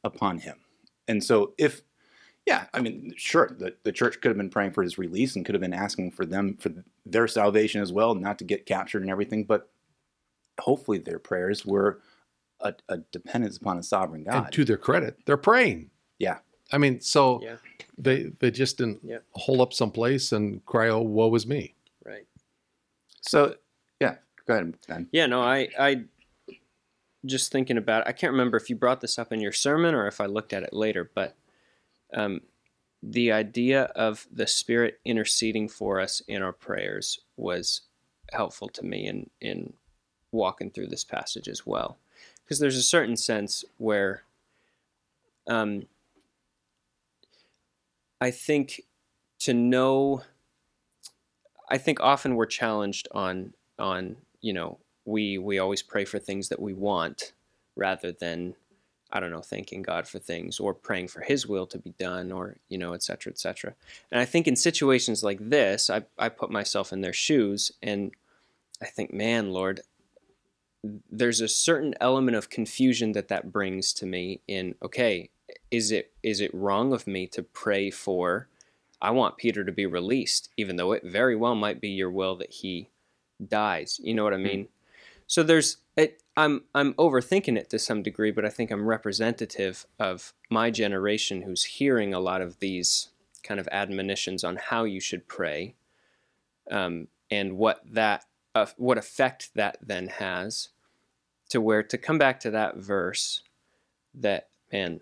upon 0.04 0.38
Him. 0.38 0.56
And 1.08 1.22
so 1.22 1.54
if 1.58 1.82
yeah, 2.46 2.66
I 2.74 2.80
mean, 2.80 3.14
sure, 3.16 3.56
the, 3.58 3.74
the 3.84 3.92
church 3.92 4.20
could 4.20 4.28
have 4.28 4.36
been 4.36 4.50
praying 4.50 4.72
for 4.72 4.82
his 4.82 4.98
release 4.98 5.34
and 5.34 5.46
could 5.46 5.54
have 5.54 5.62
been 5.62 5.72
asking 5.72 6.10
for 6.10 6.26
them 6.26 6.58
for 6.58 6.70
their 7.06 7.26
salvation 7.26 7.80
as 7.80 7.90
well, 7.90 8.14
not 8.14 8.38
to 8.38 8.44
get 8.44 8.66
captured 8.66 9.00
and 9.00 9.10
everything. 9.10 9.44
But 9.44 9.70
hopefully, 10.60 10.98
their 10.98 11.18
prayers 11.18 11.64
were 11.64 12.00
a, 12.60 12.74
a 12.88 12.98
dependence 13.12 13.56
upon 13.56 13.78
a 13.78 13.82
sovereign 13.82 14.24
God. 14.24 14.44
And 14.44 14.52
to 14.52 14.64
their 14.64 14.76
credit, 14.76 15.18
they're 15.26 15.36
praying. 15.36 15.90
yeah, 16.18 16.38
I 16.72 16.78
mean, 16.78 17.00
so 17.00 17.40
Yeah. 17.42 17.56
they 17.98 18.32
they 18.40 18.50
just 18.50 18.78
didn't 18.78 19.00
Yeah. 19.04 19.18
hole 19.32 19.60
up 19.62 19.72
someplace 19.72 20.32
and 20.32 20.64
cry, 20.64 20.88
"Oh, 20.88 21.02
woe 21.02 21.34
is 21.34 21.46
me." 21.46 21.74
Right. 22.04 22.26
so 23.22 23.56
yeah, 24.00 24.16
go 24.46 24.54
ahead, 24.54 24.74
Ben. 24.88 25.08
Yeah, 25.12 25.26
no, 25.26 25.40
I, 25.42 25.68
I 25.78 26.04
just 27.26 27.50
thinking 27.52 27.78
about 27.78 28.02
it, 28.02 28.08
I 28.08 28.12
can't 28.12 28.32
remember 28.32 28.56
if 28.58 28.68
you 28.68 28.76
brought 28.76 29.00
this 29.00 29.18
up 29.18 29.32
in 29.32 29.40
your 29.40 29.52
sermon 29.52 29.94
or 29.94 30.06
if 30.06 30.20
I 30.20 30.26
looked 30.26 30.52
at 30.52 30.62
it 30.62 30.72
later, 30.74 31.10
but 31.14 31.36
um, 32.12 32.42
the 33.02 33.32
idea 33.32 33.84
of 33.96 34.26
the 34.30 34.46
Spirit 34.46 35.00
interceding 35.04 35.68
for 35.68 36.00
us 36.00 36.20
in 36.28 36.42
our 36.42 36.52
prayers 36.52 37.20
was 37.36 37.82
helpful 38.32 38.68
to 38.68 38.84
me 38.84 39.06
in, 39.06 39.30
in 39.40 39.72
walking 40.32 40.70
through 40.70 40.88
this 40.88 41.04
passage 41.04 41.48
as 41.48 41.64
well. 41.66 41.98
Because 42.44 42.58
there's 42.58 42.76
a 42.76 42.82
certain 42.82 43.16
sense 43.16 43.64
where 43.78 44.22
um, 45.46 45.86
I 48.20 48.30
think 48.30 48.82
to 49.40 49.54
know, 49.54 50.22
I 51.70 51.78
think 51.78 52.00
often 52.00 52.34
we're 52.36 52.46
challenged 52.46 53.08
on, 53.12 53.54
on 53.78 54.16
you 54.40 54.52
know, 54.52 54.78
we 55.06 55.36
we 55.38 55.58
always 55.58 55.82
pray 55.82 56.04
for 56.04 56.18
things 56.18 56.48
that 56.48 56.60
we 56.60 56.72
want 56.72 57.32
rather 57.76 58.12
than 58.12 58.54
I 59.12 59.20
don't 59.20 59.30
know 59.30 59.42
thanking 59.42 59.82
God 59.82 60.08
for 60.08 60.18
things 60.18 60.58
or 60.58 60.72
praying 60.72 61.08
for 61.08 61.20
His 61.20 61.46
will 61.46 61.66
to 61.66 61.78
be 61.78 61.90
done 61.98 62.32
or 62.32 62.56
you 62.68 62.78
know 62.78 62.94
etc 62.94 63.02
cetera 63.02 63.32
et 63.32 63.38
cetera. 63.38 63.74
And 64.10 64.20
I 64.20 64.24
think 64.24 64.48
in 64.48 64.56
situations 64.56 65.22
like 65.22 65.50
this, 65.50 65.90
I 65.90 66.02
I 66.18 66.30
put 66.30 66.50
myself 66.50 66.92
in 66.92 67.02
their 67.02 67.12
shoes 67.12 67.72
and 67.82 68.12
I 68.82 68.86
think, 68.86 69.12
man, 69.12 69.50
Lord, 69.50 69.80
there's 71.10 71.40
a 71.40 71.48
certain 71.48 71.94
element 72.00 72.36
of 72.36 72.50
confusion 72.50 73.12
that 73.12 73.28
that 73.28 73.52
brings 73.52 73.92
to 73.92 74.06
me 74.06 74.40
in 74.46 74.74
okay 74.82 75.30
is 75.70 75.90
it 75.90 76.12
is 76.22 76.40
it 76.40 76.52
wrong 76.54 76.92
of 76.92 77.06
me 77.06 77.26
to 77.26 77.42
pray 77.42 77.90
for 77.90 78.48
i 79.00 79.10
want 79.10 79.36
peter 79.38 79.64
to 79.64 79.72
be 79.72 79.86
released 79.86 80.50
even 80.56 80.76
though 80.76 80.92
it 80.92 81.02
very 81.04 81.34
well 81.34 81.54
might 81.54 81.80
be 81.80 81.88
your 81.88 82.10
will 82.10 82.36
that 82.36 82.52
he 82.52 82.88
dies. 83.48 84.00
You 84.02 84.14
know 84.14 84.24
what 84.24 84.34
i 84.34 84.38
mean? 84.38 84.68
So 85.26 85.42
there's 85.42 85.78
it, 85.96 86.22
i'm 86.36 86.64
i'm 86.74 86.92
overthinking 86.94 87.56
it 87.56 87.70
to 87.70 87.78
some 87.78 88.02
degree 88.02 88.30
but 88.30 88.44
i 88.44 88.48
think 88.48 88.70
i'm 88.70 88.86
representative 88.86 89.86
of 89.98 90.34
my 90.50 90.70
generation 90.70 91.42
who's 91.42 91.64
hearing 91.64 92.12
a 92.12 92.20
lot 92.20 92.42
of 92.42 92.58
these 92.58 93.08
kind 93.42 93.58
of 93.60 93.68
admonitions 93.70 94.44
on 94.44 94.56
how 94.56 94.84
you 94.84 95.00
should 95.00 95.28
pray 95.28 95.74
um, 96.70 97.08
and 97.30 97.56
what 97.56 97.80
that 97.84 98.24
uh, 98.54 98.66
what 98.76 98.98
effect 98.98 99.50
that 99.54 99.78
then 99.80 100.08
has 100.08 100.68
to 101.50 101.60
where 101.60 101.82
to 101.82 101.98
come 101.98 102.18
back 102.18 102.40
to 102.40 102.50
that 102.50 102.76
verse 102.76 103.42
that 104.14 104.48
man 104.72 105.00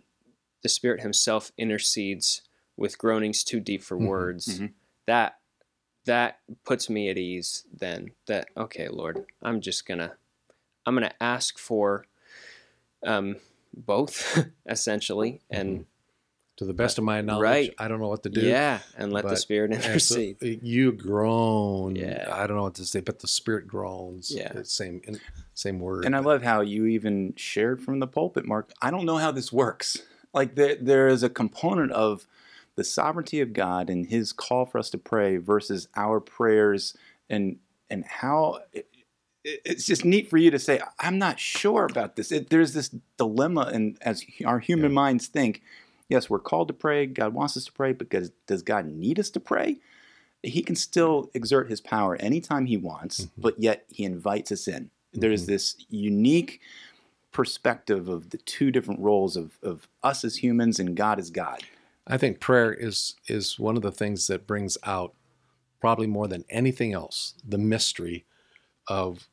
the 0.63 0.69
spirit 0.69 1.01
himself 1.03 1.53
intercedes 1.57 2.43
with 2.77 2.99
groanings 2.99 3.43
too 3.45 3.61
deep 3.61 3.83
for 3.83 3.97
Mhm, 3.97 4.07
words 4.07 4.61
mhm. 4.61 4.73
that 5.07 5.39
that 6.05 6.41
puts 6.65 6.89
me 6.91 7.09
at 7.11 7.19
ease 7.19 7.65
then 7.73 8.13
that 8.27 8.49
okay 8.57 8.89
lord 8.89 9.25
i'm 9.43 9.61
just 9.61 9.87
gonna 9.87 10.17
i'm 10.87 10.95
gonna 10.95 11.13
ask 11.21 11.59
for 11.59 12.07
um 13.05 13.37
both 13.75 14.47
essentially 14.67 15.41
and 15.51 15.87
To 16.63 16.67
the 16.67 16.75
best 16.75 16.97
of 16.99 17.05
my 17.05 17.21
knowledge, 17.21 17.43
Right. 17.43 17.75
I 17.79 17.89
don't 17.89 18.01
know 18.01 18.09
what 18.09 18.23
to 18.23 18.29
do. 18.29 18.41
yeah 18.41 18.79
and 18.97 19.13
let 19.13 19.27
the 19.29 19.37
spirit 19.37 19.73
And 19.73 19.83
so 19.83 19.89
intercede 19.91 20.37
you 20.63 20.93
groan. 20.93 21.97
Yeah. 21.97 22.29
I 22.33 22.47
don't 22.47 22.57
know 22.57 22.63
what 22.63 22.77
to 22.77 22.85
say, 22.85 23.01
but 23.01 23.19
the 23.19 23.27
spirit 23.29 23.67
groans. 23.67 24.31
Yeah. 24.31 24.63
Same 24.63 25.01
same 25.55 25.81
word. 25.81 26.05
And 26.05 26.15
I 26.15 26.21
love 26.21 26.43
how 26.43 26.61
you 26.61 26.87
even 26.87 27.35
shared 27.37 27.83
from 27.83 27.99
the 27.99 28.07
pulpit, 28.07 28.47
Mark. 28.47 28.71
I 28.81 28.91
don't 28.91 29.05
know 29.07 29.19
how 29.19 29.33
this 29.33 29.53
works. 29.53 29.99
Like 30.33 30.55
there, 30.55 30.77
there 30.81 31.09
is 31.09 31.23
a 31.23 31.29
component 31.29 31.93
of 31.93 32.27
the 32.77 32.85
sovereignty 32.85 33.41
of 33.41 33.53
God 33.53 33.91
and 33.91 34.07
His 34.07 34.33
call 34.33 34.65
for 34.65 34.79
us 34.79 34.89
to 34.91 34.99
pray 34.99 35.37
versus 35.37 35.89
our 35.97 36.21
prayers, 36.21 36.97
and 37.29 37.57
and 37.91 38.05
how 38.05 38.61
it, 38.73 38.87
it's 39.45 39.85
just 39.85 40.05
neat 40.05 40.31
for 40.31 40.37
you 40.39 40.51
to 40.53 40.59
say, 40.59 40.81
I'm 41.01 41.19
not 41.19 41.41
sure 41.41 41.85
about 41.85 42.15
this. 42.17 42.31
It, 42.31 42.49
there's 42.49 42.73
this 42.75 42.95
dilemma, 43.19 43.71
and 43.75 43.99
as 44.01 44.25
our 44.47 44.61
human 44.61 44.93
minds 44.95 45.27
think, 45.27 45.61
yes, 46.13 46.29
we're 46.29 46.39
called 46.39 46.69
to 46.69 46.75
pray. 46.75 47.07
God 47.07 47.33
wants 47.33 47.57
us 47.57 47.65
to 47.65 47.73
pray, 47.73 47.93
but 47.93 48.11
does, 48.47 48.63
God 48.63 48.87
need 48.87 49.19
us 49.19 49.31
to 49.31 49.41
pray? 49.41 49.79
He 50.43 50.63
can 50.63 50.77
still 50.77 51.31
exert 51.35 51.71
His 51.71 51.81
power 51.81 52.17
anytime 52.17 52.67
He 52.67 52.77
wants, 52.77 53.23
Mhm. 53.23 53.31
but 53.39 53.59
yet 53.59 53.87
He 53.89 54.05
invites 54.05 54.53
us 54.53 54.69
in. 54.69 54.91
There's 55.15 55.45
Mhm. 55.45 55.47
this 55.47 55.77
unique 55.89 56.61
perspective 57.33 58.09
of 58.09 58.29
the 58.31 58.37
two 58.39 58.71
different 58.71 59.01
roles 59.01 59.37
of, 59.37 59.59
of 59.63 59.89
us 60.03 60.23
as 60.23 60.37
humans 60.37 60.79
and 60.79 60.95
God 60.95 61.19
as 61.19 61.31
God. 61.31 61.63
I 62.07 62.19
think 62.19 62.41
prayer 62.41 62.73
is 62.75 63.15
is 63.27 63.59
one 63.59 63.77
of 63.77 63.83
the 63.83 63.93
things 63.93 64.27
that 64.27 64.47
brings 64.47 64.77
out 64.83 65.15
probably 65.81 66.07
more 66.07 66.29
than 66.29 66.45
anything 66.51 66.93
else 66.93 67.35
the 67.49 67.59
mystery 67.59 68.27
of 68.89 69.29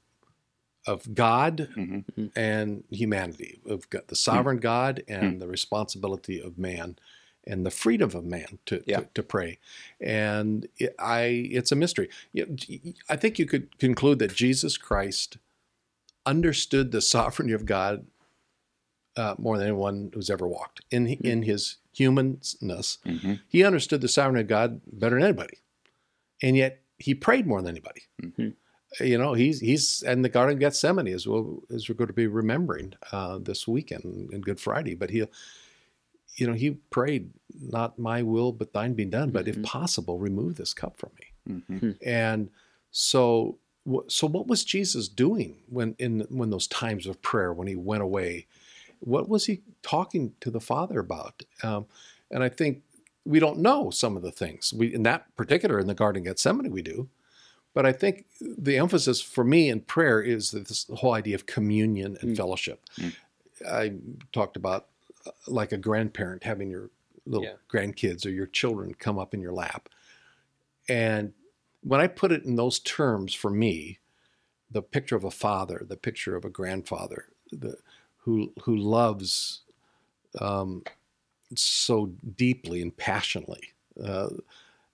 of 0.89 1.13
God 1.13 1.69
Mhm. 1.75 2.31
and 2.35 2.83
humanity, 2.89 3.59
of 3.65 3.89
God, 3.89 4.03
the 4.07 4.15
sovereign 4.15 4.57
God 4.57 5.03
and 5.07 5.41
the 5.41 5.47
responsibility 5.47 6.39
of 6.41 6.57
man, 6.57 6.97
and 7.45 7.65
the 7.65 7.71
freedom 7.71 8.09
of 8.15 8.25
man 8.25 8.59
to 8.65 8.83
Yeah. 8.85 8.99
to, 9.01 9.09
to 9.15 9.23
pray. 9.23 9.59
And 10.01 10.67
it, 10.77 10.95
I, 10.99 11.21
it's 11.57 11.71
a 11.71 11.75
mystery. 11.75 12.09
I 13.09 13.15
think 13.15 13.39
you 13.39 13.45
could 13.45 13.77
conclude 13.77 14.19
that 14.19 14.33
Jesus 14.35 14.77
Christ 14.77 15.37
understood 16.25 16.91
the 16.91 17.01
sovereignty 17.01 17.53
of 17.53 17.65
God 17.65 18.07
uh, 19.15 19.35
more 19.37 19.57
than 19.57 19.67
anyone 19.67 20.11
who's 20.13 20.29
ever 20.29 20.47
walked 20.47 20.81
in 20.91 21.07
in 21.07 21.43
his 21.43 21.77
humanness. 21.93 22.57
Mhm. 23.05 23.41
He 23.47 23.63
understood 23.63 24.01
the 24.01 24.07
sovereignty 24.07 24.41
of 24.41 24.47
God 24.47 24.81
better 24.85 25.15
than 25.17 25.23
anybody, 25.25 25.57
and 26.41 26.55
yet 26.55 26.83
he 26.97 27.13
prayed 27.15 27.45
more 27.47 27.61
than 27.61 27.69
anybody. 27.75 28.03
You 28.99 29.17
know, 29.17 29.33
he's 29.33 29.59
he's 29.59 30.01
in 30.03 30.23
the 30.23 30.29
Garden 30.29 30.55
of 30.55 30.59
Gethsemane 30.59 31.07
as 31.07 31.27
well 31.27 31.61
as 31.73 31.87
we're 31.87 31.95
going 31.95 32.07
to 32.07 32.13
be 32.13 32.27
remembering 32.27 32.93
uh, 33.11 33.37
this 33.37 33.67
weekend 33.67 34.29
in 34.33 34.41
Good 34.41 34.59
Friday. 34.59 34.95
But 34.95 35.11
he, 35.11 35.23
you 36.35 36.47
know, 36.47 36.53
he 36.53 36.71
prayed, 36.89 37.29
"Not 37.61 37.99
my 37.99 38.23
will, 38.23 38.51
but 38.51 38.73
Thine 38.73 38.93
be 38.95 39.05
done." 39.05 39.29
But 39.29 39.47
if 39.47 39.57
Mhm. 39.57 39.63
possible, 39.63 40.17
remove 40.17 40.55
this 40.55 40.73
cup 40.73 40.97
from 40.97 41.11
me. 41.19 41.61
Mhm. 41.69 41.97
And 42.03 42.49
so, 42.91 43.57
so 44.07 44.27
what 44.27 44.47
was 44.47 44.63
Jesus 44.63 45.07
doing 45.07 45.57
when 45.69 45.95
in 45.99 46.21
when 46.29 46.49
those 46.49 46.67
times 46.67 47.05
of 47.05 47.21
prayer 47.21 47.53
when 47.53 47.67
he 47.67 47.75
went 47.75 48.01
away? 48.01 48.47
What 49.01 49.29
was 49.29 49.45
he 49.45 49.61
talking 49.83 50.33
to 50.41 50.49
the 50.49 50.59
Father 50.59 50.99
about? 50.99 51.43
Um, 51.63 51.85
and 52.31 52.43
I 52.43 52.49
think 52.49 52.81
we 53.23 53.39
don't 53.39 53.59
know 53.59 53.91
some 53.91 54.17
of 54.17 54.23
the 54.23 54.31
things 54.31 54.73
we 54.73 54.93
in 54.93 55.03
that 55.03 55.33
particular 55.35 55.79
in 55.79 55.85
the 55.87 55.93
Garden 55.93 56.21
of 56.21 56.25
Gethsemane 56.25 56.71
we 56.71 56.81
do, 56.81 57.07
but 57.73 57.85
I 57.85 57.91
think 57.91 58.25
the 58.41 58.77
emphasis 58.77 59.21
for 59.21 59.43
me 59.43 59.69
in 59.69 59.81
prayer 59.81 60.21
is 60.21 60.51
this 60.51 60.87
whole 60.95 61.13
idea 61.13 61.35
of 61.35 61.45
communion 61.45 62.17
and 62.21 62.31
Mm. 62.31 62.37
fellowship. 62.37 62.83
Mm. 62.97 63.15
I 63.67 63.93
talked 64.31 64.55
about 64.57 64.87
uh, 65.25 65.31
like 65.47 65.71
a 65.71 65.77
grandparent 65.77 66.43
having 66.43 66.69
your 66.69 66.89
little 67.25 67.45
Yeah. 67.45 67.55
grandkids 67.69 68.25
or 68.25 68.29
your 68.29 68.47
children 68.47 68.93
come 68.93 69.19
up 69.19 69.33
in 69.33 69.41
your 69.41 69.53
lap, 69.53 69.89
and 70.87 71.33
when 71.81 72.01
I 72.01 72.07
put 72.07 72.31
it 72.31 72.43
in 72.43 72.55
those 72.55 72.79
terms 72.79 73.33
for 73.33 73.49
me, 73.51 73.99
the 74.71 74.81
picture 74.81 75.15
of 75.15 75.23
a 75.23 75.31
father, 75.31 75.83
the 75.87 75.97
picture 75.97 76.35
of 76.35 76.45
a 76.45 76.49
grandfather, 76.49 77.27
the, 77.51 77.77
who 78.17 78.53
who 78.63 78.75
loves 78.75 79.61
um, 80.39 80.83
so 81.55 82.07
deeply 82.35 82.81
and 82.81 82.95
passionately. 82.95 83.73
Uh, 84.03 84.29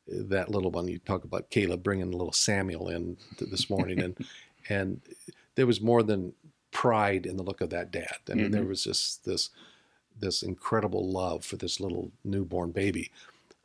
that 0.07 0.49
little 0.49 0.71
one 0.71 0.87
you 0.87 0.99
talk 0.99 1.23
about, 1.23 1.49
Caleb 1.49 1.83
bringing 1.83 2.11
the 2.11 2.17
little 2.17 2.33
Samuel 2.33 2.89
in 2.89 3.17
this 3.37 3.69
morning, 3.69 4.01
and 4.01 4.17
and 4.69 5.01
there 5.55 5.67
was 5.67 5.81
more 5.81 6.03
than 6.03 6.33
pride 6.71 7.25
in 7.25 7.37
the 7.37 7.43
look 7.43 7.61
of 7.61 7.69
that 7.69 7.91
dad. 7.91 8.17
I 8.29 8.33
mean, 8.33 8.51
there 8.51 8.63
Mhm. 8.63 8.69
was 8.69 8.83
just 8.83 9.25
this 9.25 9.49
this 10.19 10.43
incredible 10.43 11.09
love 11.11 11.43
for 11.43 11.57
this 11.57 11.79
little 11.79 12.11
newborn 12.23 12.71
baby. 12.71 13.11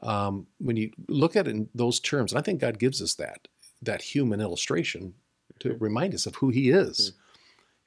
Um, 0.01 0.47
when 0.59 0.77
you 0.77 0.91
look 1.09 1.37
at 1.37 1.47
it 1.47 1.51
in 1.51 1.69
those 1.75 2.01
terms, 2.01 2.33
and 2.33 2.39
I 2.39 2.43
think 2.43 2.61
God 2.61 2.79
gives 2.79 3.01
us 3.03 3.15
that 3.15 3.49
that 3.83 4.03
human 4.03 4.41
illustration 4.41 5.15
to 5.61 5.71
Mhm. 5.71 5.81
remind 5.81 6.15
us 6.15 6.27
of 6.27 6.37
who 6.37 6.51
He 6.51 6.71
is. 6.71 7.13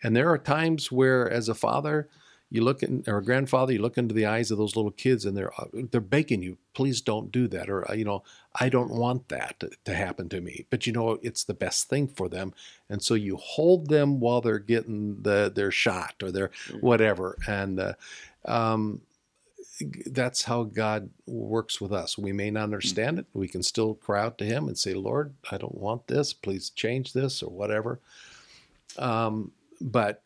And 0.01 0.15
there 0.15 0.29
are 0.29 0.37
times 0.37 0.91
where, 0.91 1.29
as 1.29 1.47
a 1.49 1.55
father, 1.55 2.09
you 2.53 2.63
look 2.63 2.83
in, 2.83 3.03
or 3.07 3.17
a 3.17 3.23
grandfather, 3.23 3.73
you 3.73 3.81
look 3.81 3.97
into 3.97 4.13
the 4.13 4.27
eyes 4.27 4.51
of 4.51 4.59
those 4.59 4.75
little 4.75 4.91
kids, 4.91 5.25
and 5.25 5.35
they're 5.35 5.51
uh, 5.59 5.65
they're 5.89 5.99
begging 5.99 6.43
you, 6.43 6.59
please 6.75 7.01
don't 7.01 7.31
do 7.31 7.47
that, 7.47 7.67
or 7.67 7.83
you 7.95 8.05
know, 8.05 8.21
I 8.53 8.69
don't 8.69 8.91
want 8.91 9.29
that 9.29 9.59
to, 9.61 9.71
to 9.85 9.95
happen 9.95 10.29
to 10.29 10.39
me. 10.39 10.67
But 10.69 10.85
you 10.85 10.93
know, 10.93 11.17
it's 11.23 11.43
the 11.43 11.55
best 11.55 11.89
thing 11.89 12.07
for 12.07 12.29
them, 12.29 12.53
and 12.87 13.01
so 13.01 13.15
you 13.15 13.37
hold 13.37 13.89
them 13.89 14.19
while 14.19 14.39
they're 14.39 14.59
getting 14.59 15.23
the 15.23 15.51
their 15.53 15.71
shot 15.71 16.13
or 16.21 16.31
their 16.31 16.51
Mhm. 16.69 16.83
whatever, 16.83 17.39
and 17.47 17.79
uh, 17.79 17.93
um, 18.45 19.01
that's 20.05 20.43
how 20.43 20.61
God 20.63 21.09
works 21.25 21.81
with 21.81 21.91
us. 21.91 22.19
We 22.19 22.33
may 22.33 22.51
not 22.51 22.65
understand 22.65 23.17
it. 23.17 23.25
We 23.33 23.47
can 23.47 23.63
still 23.63 23.95
cry 23.95 24.21
out 24.21 24.37
to 24.37 24.45
Him 24.45 24.67
and 24.67 24.77
say, 24.77 24.93
Lord, 24.93 25.33
I 25.49 25.57
don't 25.57 25.79
want 25.79 26.05
this. 26.05 26.33
Please 26.33 26.69
change 26.69 27.13
this 27.13 27.41
or 27.41 27.49
whatever. 27.49 27.99
Um, 28.99 29.53
but 29.81 30.21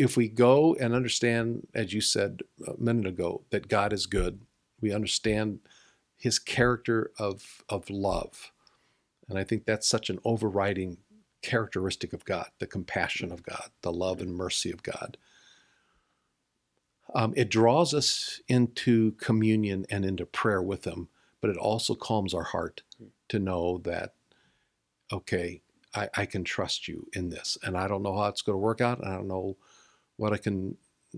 if 0.00 0.16
we 0.16 0.28
go 0.28 0.74
and 0.76 0.94
understand, 0.94 1.66
as 1.74 1.92
you 1.92 2.00
said 2.00 2.40
a 2.66 2.80
minute 2.82 3.06
ago, 3.06 3.42
that 3.50 3.68
God 3.68 3.92
is 3.92 4.06
good, 4.06 4.40
we 4.80 4.94
understand 4.94 5.60
His 6.16 6.38
character 6.38 7.10
of, 7.18 7.62
of 7.68 7.90
love. 7.90 8.50
And 9.28 9.38
I 9.38 9.44
think 9.44 9.66
that's 9.66 9.86
such 9.86 10.08
an 10.08 10.18
overriding 10.24 10.96
characteristic 11.42 12.12
of 12.12 12.24
God 12.24 12.48
the 12.58 12.66
compassion 12.66 13.30
of 13.30 13.42
God, 13.42 13.68
the 13.82 13.92
love 13.92 14.20
and 14.20 14.34
mercy 14.34 14.70
of 14.70 14.82
God. 14.82 15.18
Um, 17.14 17.34
it 17.36 17.50
draws 17.50 17.92
us 17.92 18.40
into 18.48 19.12
communion 19.12 19.84
and 19.90 20.04
into 20.04 20.24
prayer 20.24 20.62
with 20.62 20.86
Him, 20.86 21.08
but 21.42 21.50
it 21.50 21.58
also 21.58 21.94
calms 21.94 22.32
our 22.32 22.44
heart 22.44 22.82
to 23.28 23.38
know 23.38 23.78
that, 23.84 24.14
okay, 25.12 25.60
I, 25.94 26.08
I 26.16 26.24
can 26.24 26.44
trust 26.44 26.88
you 26.88 27.06
in 27.12 27.28
this. 27.28 27.58
And 27.62 27.76
I 27.76 27.86
don't 27.86 28.02
know 28.02 28.16
how 28.16 28.28
it's 28.28 28.42
going 28.42 28.54
to 28.54 28.58
work 28.58 28.80
out. 28.80 29.00
And 29.00 29.08
I 29.08 29.16
don't 29.16 29.28
know 29.28 29.56
what 30.20 30.32
I 30.32 30.36
can 30.36 30.76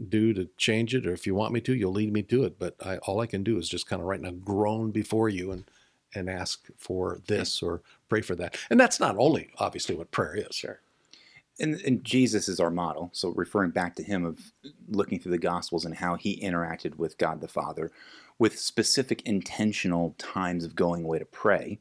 do 0.09 0.33
to 0.33 0.49
change 0.57 0.95
it, 0.95 1.07
or 1.07 1.13
if 1.13 1.27
you 1.27 1.35
want 1.35 1.53
me 1.53 1.61
to, 1.61 1.75
you'll 1.75 1.93
lead 1.93 2.13
me 2.13 2.23
to 2.23 2.45
it. 2.45 2.59
But 2.59 2.77
I, 2.85 2.97
all 2.99 3.21
I 3.21 3.27
can 3.27 3.43
do 3.43 3.59
is 3.59 3.69
just 3.69 3.87
kind 3.89 4.01
of 4.01 4.09
right 4.09 4.21
now 4.21 4.31
groan 4.31 4.91
before 4.91 5.29
you 5.29 5.51
and 5.53 5.65
and 6.15 6.29
ask 6.29 6.67
for 6.77 7.21
this 7.27 7.63
or 7.63 7.81
pray 8.09 8.21
for 8.21 8.35
that. 8.37 8.59
And 8.71 8.79
that's 8.79 9.01
not 9.01 9.17
only 9.17 9.51
obviously 9.59 9.95
what 9.95 10.11
prayer 10.11 10.35
is. 10.37 10.55
Sure. 10.55 10.81
And, 11.59 11.81
and 11.87 12.05
Jesus 12.05 12.49
is 12.49 12.61
our 12.61 12.71
model. 12.71 13.11
So 13.13 13.31
referring 13.31 13.71
back 13.71 13.97
to 13.97 14.03
him 14.03 14.25
of 14.25 14.53
looking 14.89 15.19
through 15.19 15.33
the 15.33 15.39
Gospels 15.39 15.87
and 15.87 15.97
how 15.97 16.17
he 16.17 16.41
interacted 16.41 16.97
with 16.97 17.17
God 17.17 17.41
the 17.41 17.49
Father, 17.49 17.91
with 18.39 18.59
specific 18.59 19.23
intentional 19.23 20.15
times 20.19 20.65
of 20.65 20.75
going 20.75 21.05
away 21.05 21.19
to 21.19 21.25
pray, 21.25 21.79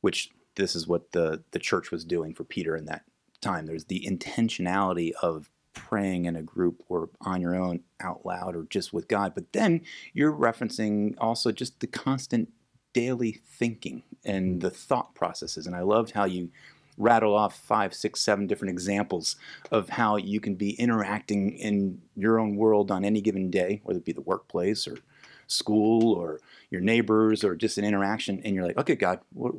which 0.00 0.30
this 0.54 0.74
is 0.74 0.88
what 0.88 1.12
the 1.12 1.42
the 1.50 1.58
church 1.58 1.90
was 1.90 2.04
doing 2.04 2.34
for 2.34 2.44
Peter 2.44 2.74
in 2.74 2.86
that 2.86 3.04
time. 3.40 3.66
There's 3.66 3.84
the 3.84 4.06
intentionality 4.08 5.12
of 5.22 5.50
praying 5.78 6.24
in 6.24 6.36
a 6.36 6.42
group 6.42 6.82
or 6.88 7.10
on 7.20 7.40
your 7.40 7.54
own 7.54 7.80
out 8.00 8.24
loud 8.24 8.54
or 8.54 8.64
just 8.64 8.92
with 8.92 9.08
God. 9.08 9.34
But 9.34 9.52
then 9.52 9.82
you're 10.12 10.32
referencing 10.32 11.14
also 11.18 11.52
just 11.52 11.80
the 11.80 11.86
constant 11.86 12.50
daily 12.92 13.40
thinking 13.46 14.02
and 14.24 14.52
mm-hmm. 14.52 14.58
the 14.60 14.70
thought 14.70 15.14
processes. 15.14 15.66
And 15.66 15.76
I 15.76 15.82
loved 15.82 16.12
how 16.12 16.24
you 16.24 16.50
rattle 16.96 17.34
off 17.34 17.56
five, 17.56 17.94
six, 17.94 18.20
seven 18.20 18.46
different 18.46 18.72
examples 18.72 19.36
of 19.70 19.90
how 19.90 20.16
you 20.16 20.40
can 20.40 20.56
be 20.56 20.70
interacting 20.72 21.56
in 21.56 22.00
your 22.16 22.40
own 22.40 22.56
world 22.56 22.90
on 22.90 23.04
any 23.04 23.20
given 23.20 23.50
day, 23.50 23.80
whether 23.84 23.98
it 23.98 24.04
be 24.04 24.12
the 24.12 24.20
workplace 24.20 24.86
or 24.86 24.98
school 25.46 26.12
or 26.12 26.40
your 26.70 26.80
neighbors 26.80 27.44
or 27.44 27.54
just 27.54 27.78
an 27.78 27.84
interaction. 27.84 28.40
And 28.44 28.54
you're 28.54 28.66
like, 28.66 28.78
okay, 28.78 28.96
God, 28.96 29.20
what, 29.32 29.54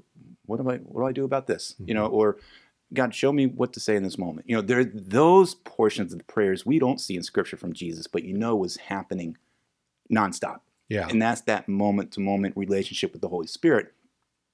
what 0.45 0.61
do 0.61 0.69
I 0.69 0.77
what 0.77 1.01
do 1.01 1.07
I 1.07 1.11
do 1.11 1.23
about 1.23 1.47
this? 1.47 1.75
You 1.79 1.93
know, 1.93 2.05
mm-hmm. 2.05 2.15
or 2.15 2.37
God, 2.93 3.13
show 3.13 3.31
me 3.31 3.45
what 3.45 3.73
to 3.73 3.79
say 3.79 3.95
in 3.95 4.03
this 4.03 4.17
moment. 4.17 4.49
You 4.49 4.55
know, 4.55 4.61
there 4.61 4.79
are 4.79 4.83
those 4.85 5.55
portions 5.55 6.11
of 6.11 6.17
the 6.19 6.25
prayers 6.25 6.65
we 6.65 6.79
don't 6.79 6.99
see 6.99 7.15
in 7.15 7.23
Scripture 7.23 7.57
from 7.57 7.73
Jesus, 7.73 8.07
but 8.07 8.23
you 8.23 8.33
know 8.37 8.55
was 8.55 8.77
happening 8.77 9.37
nonstop. 10.11 10.61
Yeah. 10.87 11.07
And 11.07 11.21
that's 11.21 11.41
that 11.41 11.69
moment 11.69 12.11
to 12.13 12.19
moment 12.19 12.57
relationship 12.57 13.13
with 13.13 13.21
the 13.21 13.29
Holy 13.29 13.47
Spirit. 13.47 13.93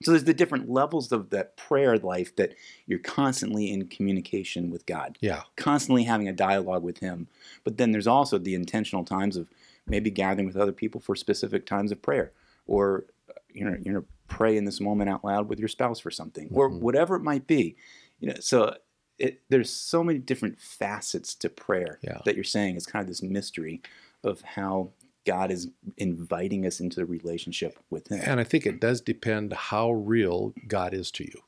So 0.03 0.11
there's 0.11 0.25
the 0.25 0.33
different 0.33 0.69
levels 0.69 1.13
of 1.13 1.29
that 1.29 1.55
prayer 1.55 1.97
life 1.97 2.35
that 2.35 2.53
you're 2.85 2.99
constantly 2.99 3.71
in 3.71 3.87
communication 3.87 4.69
with 4.69 4.85
God, 4.85 5.17
yeah. 5.21 5.43
constantly 5.55 6.03
having 6.03 6.27
a 6.27 6.33
dialogue 6.33 6.83
with 6.83 6.97
Him. 6.97 7.27
But 7.63 7.77
then 7.77 7.91
there's 7.93 8.07
also 8.07 8.37
the 8.37 8.55
intentional 8.55 9.05
times 9.05 9.37
of 9.37 9.47
maybe 9.87 10.09
gathering 10.11 10.47
with 10.47 10.57
other 10.57 10.73
people 10.73 10.99
for 10.99 11.15
specific 11.15 11.65
times 11.65 11.93
of 11.93 12.01
prayer, 12.01 12.33
or 12.67 13.05
you 13.53 13.63
know, 13.63 13.77
you 13.81 13.93
know, 13.93 14.03
pray 14.27 14.57
in 14.57 14.65
this 14.65 14.81
moment 14.81 15.09
out 15.09 15.23
loud 15.23 15.47
with 15.47 15.59
your 15.59 15.69
spouse 15.69 15.99
for 16.01 16.11
something, 16.11 16.49
or 16.51 16.69
Mhm. 16.69 16.81
whatever 16.81 17.15
it 17.15 17.23
might 17.23 17.47
be. 17.47 17.77
You 18.19 18.29
know, 18.29 18.35
so 18.39 18.75
it, 19.17 19.41
there's 19.49 19.69
so 19.69 20.03
many 20.03 20.19
different 20.19 20.59
facets 20.59 21.35
to 21.35 21.49
prayer 21.49 21.99
Yeah. 22.01 22.19
that 22.25 22.35
you're 22.35 22.43
saying. 22.43 22.75
It's 22.75 22.85
kind 22.85 23.01
of 23.01 23.07
this 23.07 23.21
mystery 23.23 23.81
of 24.23 24.41
how 24.41 24.91
God 25.25 25.51
is 25.51 25.69
inviting 25.97 26.65
us 26.65 26.79
into 26.79 26.97
the 26.97 27.05
relationship 27.05 27.79
with 27.89 28.09
Him. 28.09 28.21
And 28.23 28.39
I 28.39 28.43
think 28.43 28.65
it 28.65 28.79
does 28.79 29.01
depend 29.01 29.53
how 29.53 29.91
real 29.91 30.53
God 30.67 30.93
is 30.93 31.11
to 31.11 31.23
you, 31.23 31.41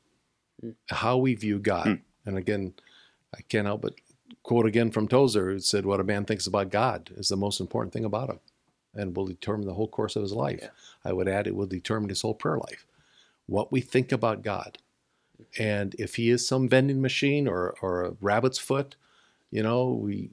Mm. 0.64 0.74
how 0.90 1.16
we 1.18 1.34
view 1.34 1.58
God. 1.60 1.86
Mm. 1.86 2.00
And 2.26 2.36
again, 2.38 2.74
I 3.36 3.42
can't 3.42 3.66
help 3.66 3.82
but 3.82 3.94
quote 4.42 4.66
again 4.66 4.90
from 4.90 5.06
Tozer, 5.06 5.50
who 5.52 5.60
said, 5.60 5.86
What 5.86 6.00
a 6.00 6.04
man 6.04 6.24
thinks 6.24 6.46
about 6.46 6.70
God 6.70 7.10
is 7.16 7.28
the 7.28 7.36
most 7.36 7.60
important 7.60 7.92
thing 7.92 8.04
about 8.04 8.30
him 8.30 8.40
and 8.94 9.14
will 9.16 9.26
determine 9.26 9.66
the 9.66 9.74
whole 9.74 9.86
course 9.88 10.16
of 10.16 10.22
his 10.22 10.32
life. 10.32 10.58
Yeah. 10.62 10.68
I 11.04 11.12
would 11.12 11.28
add, 11.28 11.46
it 11.46 11.54
will 11.54 11.66
determine 11.66 12.08
his 12.08 12.22
whole 12.22 12.34
prayer 12.34 12.58
life. 12.58 12.86
What 13.46 13.70
we 13.70 13.80
think 13.80 14.10
about 14.10 14.42
God. 14.42 14.78
And 15.58 15.94
if 15.98 16.16
he 16.16 16.30
is 16.30 16.46
some 16.46 16.68
vending 16.68 17.00
machine 17.00 17.48
or, 17.48 17.74
or 17.80 18.04
a 18.04 18.10
rabbit's 18.20 18.58
foot, 18.58 18.96
you 19.50 19.62
know, 19.62 19.88
we 19.90 20.30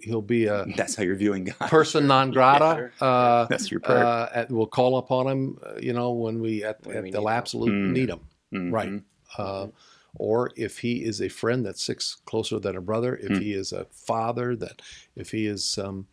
he'll 0.00 0.20
be 0.22 0.46
a 0.46 0.64
That's 0.76 0.96
how 0.96 1.04
you're 1.04 1.16
viewing 1.16 1.44
God. 1.44 1.68
person 1.70 2.06
non 2.06 2.30
grata. 2.32 2.74
Sure. 2.98 3.08
Uh, 3.08 3.46
That's 3.46 3.70
your 3.70 3.80
prayer. 3.80 4.04
uh, 4.04 4.28
at, 4.34 4.50
we'll 4.50 4.66
call 4.66 4.98
upon 4.98 5.26
him, 5.28 5.58
uh, 5.64 5.78
you 5.80 5.92
know, 5.92 6.12
when 6.12 6.40
we 6.40 6.64
at, 6.64 6.84
When 6.84 6.96
at 6.96 7.02
we 7.04 7.10
the 7.10 7.18
need 7.20 7.24
him. 7.24 7.32
absolute 7.32 7.72
Mm. 7.74 7.90
need 7.92 8.10
him, 8.10 8.20
Mhm. 8.52 8.72
right? 8.72 9.02
Uh, 9.38 9.68
or 10.16 10.50
if 10.56 10.78
he 10.80 11.04
is 11.04 11.22
a 11.22 11.28
friend 11.28 11.64
that 11.64 11.78
sticks 11.78 12.16
closer 12.26 12.58
than 12.58 12.76
a 12.76 12.80
brother, 12.82 13.16
if 13.16 13.30
Mm. 13.30 13.38
he 13.40 13.52
is 13.54 13.72
a 13.72 13.86
father, 13.90 14.54
that 14.56 14.82
if 15.16 15.30
he 15.30 15.46
is 15.46 15.78
um, 15.78 16.06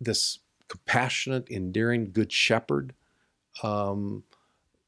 this 0.00 0.38
compassionate, 0.68 1.50
endearing, 1.50 2.10
good 2.12 2.32
shepherd, 2.32 2.94
um, 3.62 4.22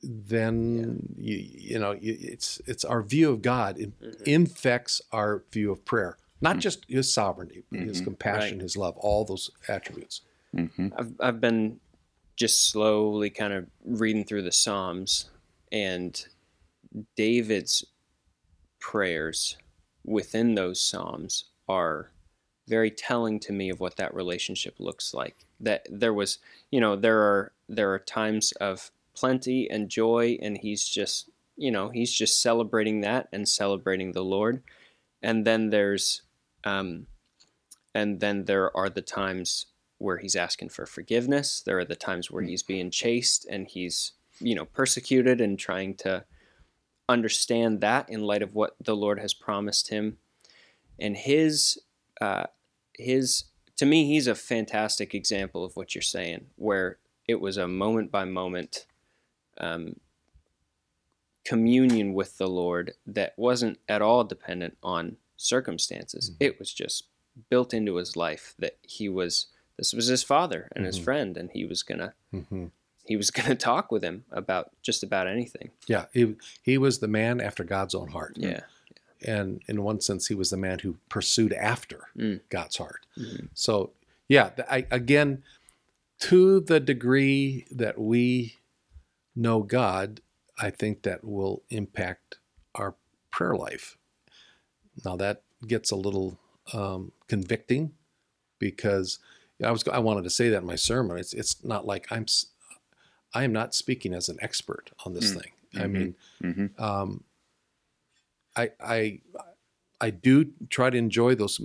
then 0.02 1.14
you, 1.18 1.36
you 1.36 1.78
know 1.78 1.92
you, 1.92 2.16
it's 2.20 2.60
it's 2.66 2.84
our 2.84 3.02
view 3.02 3.30
of 3.30 3.42
God 3.42 3.78
it 3.78 3.98
Mhm. 4.00 4.22
infects 4.22 5.02
our 5.12 5.44
view 5.52 5.70
of 5.72 5.84
prayer, 5.84 6.16
not 6.40 6.56
Mm. 6.56 6.60
just 6.60 6.84
His 6.88 7.12
sovereignty, 7.12 7.62
but 7.70 7.80
His 7.80 8.00
compassion, 8.00 8.58
Right. 8.58 8.62
His 8.62 8.76
love, 8.76 8.96
all 8.98 9.24
those 9.24 9.50
attributes. 9.68 10.22
Mhm. 10.54 10.92
I've 10.96 11.12
I've 11.20 11.40
been 11.40 11.80
just 12.36 12.68
slowly 12.70 13.28
kind 13.30 13.52
of 13.52 13.66
reading 13.84 14.24
through 14.24 14.42
the 14.42 14.52
Psalms 14.52 15.28
and 15.70 16.26
David's 17.16 17.84
prayers 18.78 19.56
within 20.04 20.54
those 20.54 20.80
Psalms 20.80 21.44
are 21.68 22.10
very 22.66 22.90
telling 22.90 23.38
to 23.40 23.52
me 23.52 23.68
of 23.68 23.80
what 23.80 23.96
that 23.96 24.14
relationship 24.14 24.76
looks 24.78 25.12
like. 25.12 25.44
That 25.58 25.86
there 25.90 26.14
was, 26.14 26.38
you 26.70 26.80
know, 26.80 26.96
there 26.96 27.20
are 27.20 27.52
there 27.68 27.92
are 27.92 27.98
times 27.98 28.52
of 28.52 28.90
plenty 29.20 29.68
and 29.70 29.90
joy 29.90 30.38
and 30.40 30.58
he's 30.58 30.88
just, 30.88 31.28
you 31.56 31.70
know, 31.70 31.90
he's 31.90 32.12
just 32.12 32.40
celebrating 32.40 33.02
that 33.02 33.28
and 33.32 33.46
celebrating 33.46 34.12
the 34.12 34.24
Lord. 34.24 34.62
And 35.22 35.46
then 35.46 35.70
there's 35.70 36.22
um 36.64 37.06
and 37.94 38.20
then 38.20 38.44
there 38.44 38.74
are 38.76 38.88
the 38.88 39.02
times 39.02 39.66
where 39.98 40.16
he's 40.18 40.36
asking 40.36 40.70
for 40.70 40.86
forgiveness. 40.86 41.60
There 41.60 41.78
are 41.78 41.84
the 41.84 41.96
times 41.96 42.30
where 42.30 42.42
he's 42.42 42.62
being 42.62 42.90
chased 42.90 43.46
and 43.50 43.66
he's, 43.68 44.12
you 44.38 44.54
know, 44.54 44.64
persecuted 44.64 45.40
and 45.40 45.58
trying 45.58 45.94
to 45.96 46.24
understand 47.08 47.80
that 47.82 48.08
in 48.08 48.22
light 48.22 48.42
of 48.42 48.54
what 48.54 48.76
the 48.82 48.96
Lord 48.96 49.18
has 49.20 49.34
promised 49.34 49.90
him. 49.90 50.16
And 50.98 51.16
his, 51.16 51.78
uh, 52.20 52.44
his, 52.96 53.44
to 53.76 53.84
me, 53.84 54.06
he's 54.06 54.26
a 54.26 54.34
fantastic 54.34 55.14
example 55.14 55.64
of 55.64 55.76
what 55.76 55.94
you're 55.94 56.02
saying, 56.02 56.46
where 56.56 56.98
it 57.28 57.40
was 57.40 57.56
a 57.56 57.68
moment 57.68 58.10
by 58.10 58.24
moment 58.24 58.86
um, 59.60 59.96
communion 61.44 62.12
with 62.14 62.38
the 62.38 62.46
Lord 62.48 62.92
that 63.06 63.34
wasn't 63.36 63.78
at 63.88 64.02
all 64.02 64.24
dependent 64.24 64.76
on 64.82 65.16
circumstances. 65.36 66.30
Mhm. 66.30 66.36
It 66.40 66.58
was 66.58 66.72
just 66.72 67.04
built 67.48 67.72
into 67.72 67.96
his 67.96 68.16
life 68.16 68.54
that 68.58 68.76
he 68.82 69.08
was 69.08 69.46
this 69.78 69.94
was 69.94 70.08
his 70.08 70.22
father 70.22 70.68
and 70.76 70.84
his 70.84 70.98
Mhm. 70.98 71.04
friend 71.04 71.36
and 71.38 71.50
he 71.52 71.64
was 71.64 71.82
gonna 71.82 72.12
hmm 72.30 72.66
he 73.06 73.16
was 73.16 73.30
gonna 73.30 73.54
talk 73.54 73.90
with 73.90 74.02
him 74.04 74.24
about 74.30 74.70
just 74.82 75.02
about 75.02 75.26
anything 75.26 75.70
Yeah, 75.86 76.06
he, 76.12 76.36
he 76.62 76.76
was 76.76 76.98
the 76.98 77.08
man 77.08 77.40
after 77.40 77.64
God's 77.64 77.94
own 77.94 78.08
heart. 78.08 78.36
yeah 78.38 78.60
And 79.22 79.62
in 79.68 79.82
one 79.82 80.00
sense, 80.00 80.28
he 80.28 80.34
was 80.34 80.50
the 80.50 80.56
man 80.56 80.78
who 80.80 80.96
pursued 81.08 81.52
after 81.54 82.08
Mm. 82.16 82.40
God's 82.50 82.76
heart. 82.76 83.06
Mhm. 83.16 83.48
So, 83.54 83.92
yeah, 84.28 84.50
I, 84.70 84.86
again, 84.90 85.42
to 86.20 86.60
the 86.60 86.80
degree 86.80 87.66
that 87.70 87.98
we 87.98 88.56
know 89.36 89.62
God, 89.62 90.20
I 90.58 90.70
think 90.70 91.02
that 91.02 91.24
will 91.24 91.62
impact 91.70 92.38
our 92.74 92.94
prayer 93.30 93.54
life. 93.54 93.96
Now, 95.04 95.16
that 95.16 95.42
gets 95.66 95.90
a 95.90 95.96
little 95.96 96.38
um, 96.72 97.12
convicting 97.28 97.92
because 98.58 99.18
I 99.64 99.70
was 99.70 99.86
I 99.88 99.98
wanted 99.98 100.24
to 100.24 100.30
say 100.30 100.48
that 100.50 100.58
in 100.62 100.66
my 100.66 100.76
sermon. 100.76 101.18
It's 101.18 101.32
it's 101.32 101.62
not 101.64 101.86
like 101.86 102.06
I'm 102.10 102.22
s- 102.24 102.46
I 103.34 103.44
am 103.44 103.52
not 103.52 103.74
speaking 103.74 104.12
as 104.14 104.28
an 104.28 104.38
expert 104.40 104.90
on 105.06 105.14
this 105.14 105.32
Mm. 105.34 105.40
thing. 105.42 105.52
I 105.74 105.84
Mhm. 105.86 105.92
mean, 105.92 106.14
Mhm. 106.42 106.80
um, 106.80 107.24
I 108.56 108.70
I 108.80 109.20
I 110.00 110.10
do 110.10 110.52
try 110.70 110.90
to 110.90 110.96
enjoy 110.98 111.34
those 111.34 111.60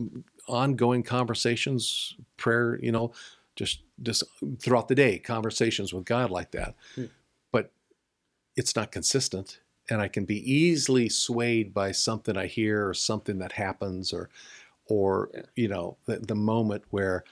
ongoing 0.47 1.03
conversations, 1.03 2.15
prayer. 2.37 2.79
You 2.81 2.91
know, 2.91 3.13
just 3.55 3.81
just 4.01 4.23
throughout 4.59 4.87
the 4.87 4.95
day, 4.95 5.17
conversations 5.19 5.93
with 5.93 6.05
God 6.05 6.29
like 6.31 6.51
that. 6.51 6.75
Hmm. 6.95 7.05
It's 8.55 8.75
not 8.75 8.91
consistent, 8.91 9.59
and 9.89 10.01
I 10.01 10.07
can 10.07 10.25
be 10.25 10.39
easily 10.51 11.09
swayed 11.09 11.73
by 11.73 11.91
something 11.91 12.37
I 12.37 12.47
hear 12.47 12.87
or 12.87 12.93
something 12.93 13.39
that 13.39 13.53
happens, 13.53 14.13
or 14.13 14.29
or 14.87 15.29
you 15.55 15.67
know 15.67 15.97
the, 16.05 16.19
the 16.19 16.35
moment 16.35 16.83
where 16.89 17.23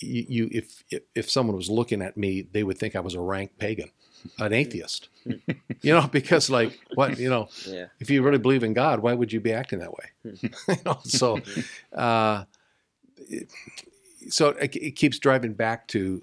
you, 0.00 0.26
you 0.28 0.48
if, 0.52 0.84
if 0.90 1.02
if 1.14 1.30
someone 1.30 1.56
was 1.56 1.70
looking 1.70 2.02
at 2.02 2.16
me, 2.16 2.42
they 2.42 2.62
would 2.64 2.78
think 2.78 2.94
I 2.96 3.00
was 3.00 3.14
a 3.14 3.20
rank 3.20 3.52
pagan, 3.58 3.90
an 4.38 4.52
atheist. 4.62 5.08
you 5.24 5.92
know, 5.94 6.06
because 6.08 6.50
like 6.50 6.78
what 6.94 7.18
you 7.18 7.30
know, 7.30 7.48
yeah 7.66 7.86
if 8.00 8.10
you 8.10 8.22
really 8.22 8.38
believe 8.38 8.62
in 8.64 8.74
God, 8.74 9.00
why 9.00 9.14
would 9.14 9.32
you 9.32 9.40
be 9.40 9.52
acting 9.52 9.78
that 9.78 9.92
way? 9.92 10.10
Hmm. 10.22 10.46
you 10.72 10.76
know, 10.84 10.98
so 11.04 11.40
uh, 11.92 12.44
it- 13.18 13.48
so 14.30 14.48
it, 14.50 14.74
it 14.76 14.92
keeps 14.96 15.18
driving 15.18 15.52
back 15.52 15.86
to 15.88 16.22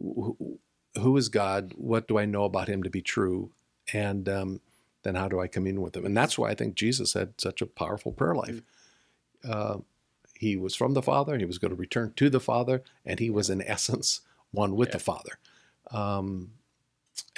who, 0.00 0.58
who 0.98 1.16
is 1.18 1.28
God? 1.28 1.74
What 1.76 2.08
do 2.08 2.16
I 2.18 2.24
know 2.24 2.44
about 2.44 2.66
Him 2.68 2.82
to 2.82 2.88
be 2.88 3.02
true? 3.02 3.50
And 3.92 4.28
um, 4.28 4.60
then 5.02 5.14
how 5.14 5.28
do 5.28 5.40
I 5.40 5.46
commune 5.46 5.80
with 5.80 5.96
Him? 5.96 6.04
And 6.06 6.16
that's 6.16 6.38
why 6.38 6.50
I 6.50 6.54
think 6.54 6.74
Jesus 6.74 7.14
had 7.14 7.40
such 7.40 7.60
a 7.62 7.66
powerful 7.66 8.12
prayer 8.12 8.34
life. 8.34 8.60
Uh, 9.48 9.78
he 10.38 10.56
was 10.56 10.74
from 10.74 10.94
the 10.94 11.02
Father, 11.02 11.32
and 11.32 11.40
he 11.40 11.46
was 11.46 11.58
going 11.58 11.70
to 11.70 11.76
return 11.76 12.12
to 12.16 12.30
the 12.30 12.40
Father, 12.40 12.82
and 13.04 13.18
he 13.20 13.30
was 13.30 13.48
in 13.50 13.62
essence 13.62 14.20
one 14.50 14.76
with 14.76 14.88
Yeah. 14.90 14.92
the 14.94 14.98
Father. 15.00 15.38
Um, 15.90 16.52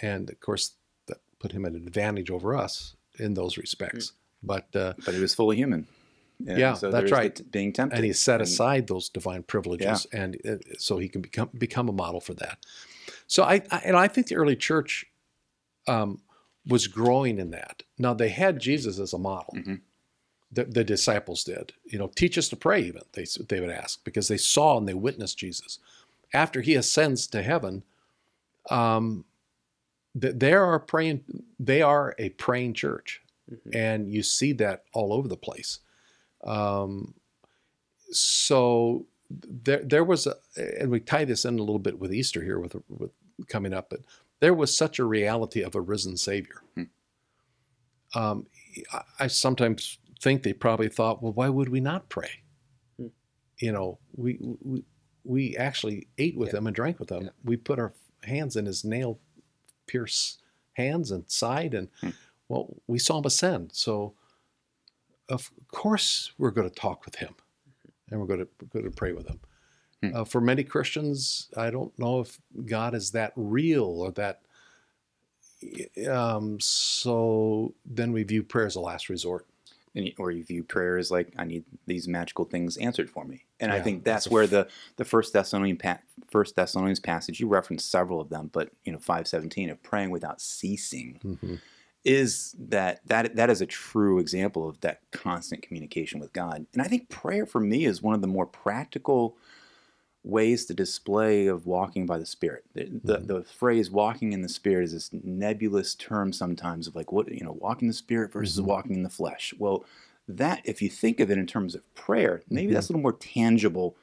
and 0.02 0.30
of 0.30 0.40
course, 0.40 0.72
that 1.06 1.18
put 1.38 1.52
him 1.52 1.64
at 1.64 1.72
an 1.72 1.86
advantage 1.86 2.30
over 2.30 2.54
us 2.56 2.94
in 3.18 3.34
those 3.34 3.56
respects. 3.56 4.12
But 4.42 4.74
uh, 4.76 4.94
But 5.04 5.14
he 5.14 5.20
was 5.20 5.34
fully 5.34 5.56
human. 5.56 5.86
And 6.46 6.58
Yeah, 6.58 6.74
so 6.74 6.90
that's 6.90 7.10
right. 7.12 7.34
the 7.34 7.44
being 7.44 7.72
tempted. 7.72 7.96
and 7.96 8.04
he 8.04 8.12
set 8.12 8.40
And- 8.40 8.48
aside 8.48 8.86
those 8.88 9.08
divine 9.08 9.42
privileges, 9.44 10.06
and 10.12 10.36
uh, 10.46 10.56
so 10.78 10.98
he 10.98 11.08
can 11.08 11.20
become 11.22 11.48
become 11.56 11.88
a 11.88 11.92
model 11.92 12.20
for 12.20 12.34
that. 12.34 12.58
So 13.26 13.42
I, 13.44 13.62
I 13.70 13.78
and 13.84 13.96
I 13.96 14.08
think 14.08 14.26
the 14.28 14.34
early 14.36 14.56
church 14.56 15.06
um, 15.86 16.20
was 16.66 16.86
growing 16.86 17.38
in 17.38 17.50
that. 17.50 17.82
Now 17.98 18.14
they 18.14 18.30
had 18.30 18.58
Jesus 18.58 18.98
as 18.98 19.12
a 19.12 19.18
model, 19.18 19.54
Mhm. 19.54 19.80
the, 20.50 20.64
the 20.64 20.84
disciples 20.84 21.44
did. 21.44 21.72
You 21.84 21.98
know, 21.98 22.08
teach 22.08 22.38
us 22.38 22.48
to 22.50 22.56
pray. 22.56 22.82
Even 22.82 23.02
they 23.12 23.26
they 23.48 23.60
would 23.60 23.70
ask 23.70 24.02
because 24.04 24.28
they 24.28 24.36
saw 24.38 24.78
and 24.78 24.88
they 24.88 24.94
witnessed 24.94 25.38
Jesus. 25.38 25.78
After 26.32 26.60
he 26.62 26.74
ascends 26.74 27.26
to 27.28 27.42
heaven, 27.42 27.82
um, 28.70 29.24
th- 30.20 30.34
they 30.36 30.52
are 30.52 30.78
praying. 30.80 31.24
They 31.60 31.82
are 31.82 32.14
a 32.18 32.30
praying 32.30 32.74
church, 32.74 33.22
Mhm. 33.50 33.74
and 33.74 34.12
you 34.12 34.22
see 34.22 34.52
that 34.54 34.84
all 34.92 35.12
over 35.12 35.28
the 35.28 35.36
place. 35.36 35.80
Um, 36.42 37.14
so 38.10 39.06
there 39.30 39.82
there 39.82 40.04
was 40.04 40.26
a, 40.26 40.36
and 40.80 40.90
we 40.90 41.00
tie 41.00 41.24
this 41.24 41.44
in 41.44 41.58
a 41.58 41.62
little 41.62 41.78
bit 41.78 41.98
with 41.98 42.12
Easter 42.12 42.42
here 42.42 42.58
with 42.58 42.76
with 42.88 43.10
coming 43.48 43.72
up, 43.74 43.90
but 43.90 44.00
there 44.44 44.52
was 44.52 44.76
such 44.76 44.98
a 44.98 45.04
reality 45.06 45.62
of 45.62 45.74
a 45.74 45.80
risen 45.80 46.18
Savior. 46.18 46.60
Hmm. 46.74 46.82
Um, 48.14 48.46
I, 48.92 49.02
I 49.20 49.26
sometimes 49.28 49.98
think 50.20 50.42
they 50.42 50.52
probably 50.52 50.88
thought, 50.90 51.22
well, 51.22 51.32
why 51.32 51.48
would 51.48 51.70
we 51.70 51.80
not 51.80 52.10
pray? 52.10 52.42
Hmm. 52.98 53.06
You 53.58 53.72
know, 53.72 53.98
we 54.14 54.36
we 54.60 54.84
we 55.24 55.56
actually 55.56 56.08
ate 56.18 56.36
with 56.36 56.52
Yeah. 56.52 56.58
him 56.58 56.66
and 56.66 56.76
drank 56.76 56.98
with 57.00 57.10
him. 57.10 57.22
Yeah. 57.22 57.30
We 57.42 57.56
put 57.56 57.78
our 57.78 57.94
hands 58.24 58.56
in 58.56 58.66
his 58.66 58.84
nail 58.84 59.18
pierce 59.86 60.36
hands 60.74 61.10
and 61.10 61.24
side, 61.30 61.72
and 61.72 61.88
Hmm. 62.02 62.10
well, 62.50 62.76
we 62.86 62.98
saw 62.98 63.18
him 63.18 63.24
ascend. 63.24 63.70
So, 63.72 64.14
of 65.30 65.50
course, 65.68 66.32
we're 66.36 66.50
going 66.50 66.68
to 66.68 66.74
talk 66.74 67.06
with 67.06 67.16
him, 67.16 67.34
and 68.10 68.20
we're 68.20 68.26
going 68.26 68.40
to 68.40 68.48
we're 68.60 68.80
going 68.82 68.90
to 68.92 68.96
pray 68.96 69.12
with 69.14 69.26
him. 69.26 69.40
Hmm. 70.10 70.16
Uh, 70.16 70.24
for 70.24 70.40
many 70.40 70.64
Christians, 70.64 71.48
I 71.56 71.70
don't 71.70 71.96
know 71.98 72.20
if 72.20 72.40
God 72.64 72.94
is 72.94 73.10
that 73.12 73.32
real 73.36 73.84
or 73.84 74.10
that. 74.12 74.40
Um, 76.10 76.58
so 76.60 77.74
then 77.86 78.12
we 78.12 78.22
view 78.22 78.42
prayer 78.42 78.66
as 78.66 78.76
a 78.76 78.80
last 78.80 79.08
resort. 79.08 79.46
and 79.96 80.06
you- 80.06 80.12
or 80.18 80.32
you 80.32 80.42
view 80.42 80.64
prayer 80.64 80.98
as 80.98 81.12
like 81.12 81.32
I 81.38 81.44
need 81.44 81.62
these 81.86 82.08
magical 82.08 82.44
things 82.44 82.76
answered 82.78 83.08
for 83.08 83.24
me. 83.24 83.44
And 83.60 83.70
I 83.70 83.80
think 83.80 84.02
that's 84.02 84.24
that's 84.24 84.32
where 84.32 84.42
f- 84.42 84.50
the 84.50 84.68
the 84.96 85.04
first 85.04 85.32
Thessalonian 85.32 85.76
pa- 85.76 86.00
first 86.28 86.56
Thessalonians 86.56 86.98
passage 86.98 87.38
you 87.38 87.46
referenced 87.46 87.88
several 87.92 88.20
of 88.20 88.28
them, 88.28 88.50
but 88.52 88.70
you 88.84 88.90
know 88.90 88.98
five 88.98 89.28
seventeen 89.28 89.70
of 89.70 89.80
praying 89.84 90.10
without 90.10 90.40
ceasing 90.40 91.20
Mm-hmm. 91.24 91.54
is 92.04 92.56
that 92.58 93.02
that 93.06 93.36
that 93.36 93.50
is 93.50 93.60
a 93.60 93.66
true 93.66 94.18
example 94.18 94.68
of 94.68 94.80
that 94.80 94.98
constant 95.12 95.62
communication 95.62 96.18
with 96.18 96.32
God. 96.32 96.66
And 96.72 96.82
I 96.82 96.88
think 96.88 97.08
prayer 97.08 97.46
for 97.46 97.60
me 97.60 97.84
is 97.84 98.02
one 98.02 98.16
of 98.16 98.20
the 98.20 98.26
more 98.26 98.46
practical 98.46 99.36
ways 100.24 100.64
to 100.64 100.74
display 100.74 101.46
of 101.46 101.66
walking 101.66 102.06
by 102.06 102.18
the 102.18 102.26
Spirit. 102.26 102.64
The, 102.72 102.84
the, 103.04 103.18
Mhm. 103.18 103.26
the 103.26 103.44
phrase 103.44 103.90
"walking 103.90 104.32
in 104.32 104.40
the 104.42 104.48
Spirit" 104.48 104.84
is 104.84 104.92
this 104.92 105.10
nebulous 105.12 105.94
term 105.94 106.32
sometimes 106.32 106.86
of 106.88 106.96
like 106.96 107.12
what 107.12 107.30
you 107.32 107.44
know, 107.44 107.52
walking 107.52 107.88
the 107.88 107.94
Spirit 107.94 108.32
versus 108.32 108.58
Mhm. 108.60 108.64
walking 108.66 108.94
in 108.94 109.02
the 109.02 109.10
flesh. 109.10 109.54
Well, 109.58 109.84
that 110.26 110.62
if 110.64 110.80
you 110.80 110.88
think 110.88 111.20
of 111.20 111.30
it 111.30 111.36
in 111.36 111.46
terms 111.46 111.74
of 111.74 111.94
prayer, 111.94 112.42
maybe 112.48 112.70
Mhm. 112.70 112.74
that's 112.74 112.88
a 112.88 112.92
little 112.92 113.02
more 113.02 113.12
tangible. 113.12 113.96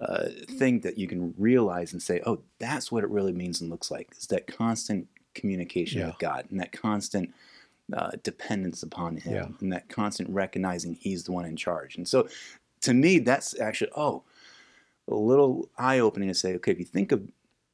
Uh, 0.00 0.30
thing 0.58 0.80
that 0.80 0.98
you 0.98 1.06
can 1.06 1.32
realize 1.38 1.92
and 1.92 2.02
say, 2.02 2.20
oh, 2.26 2.42
that's 2.58 2.90
what 2.90 3.04
it 3.04 3.10
really 3.10 3.32
means 3.32 3.60
and 3.60 3.70
looks 3.70 3.88
like. 3.88 4.08
Is 4.18 4.26
that 4.28 4.48
constant 4.48 5.06
communication 5.34 6.00
Yeah. 6.00 6.06
with 6.08 6.18
God 6.18 6.46
and 6.50 6.58
that 6.58 6.72
constant 6.72 7.32
uh, 7.92 8.10
dependence 8.24 8.82
upon 8.82 9.18
Him 9.18 9.32
Yeah. 9.34 9.48
and 9.60 9.72
that 9.72 9.88
constant 9.88 10.28
recognizing 10.30 10.94
He's 10.94 11.22
the 11.24 11.30
one 11.32 11.44
in 11.44 11.54
charge. 11.56 11.96
And 11.96 12.08
so, 12.08 12.26
to 12.80 12.94
me, 12.94 13.20
that's 13.20 13.58
actually 13.60 13.92
oh, 13.94 14.24
a 15.08 15.14
little 15.14 15.68
eye 15.78 15.98
opening 15.98 16.28
to 16.28 16.34
say, 16.34 16.54
okay, 16.54 16.72
if 16.72 16.78
you 16.78 16.84
think 16.84 17.12
of 17.12 17.28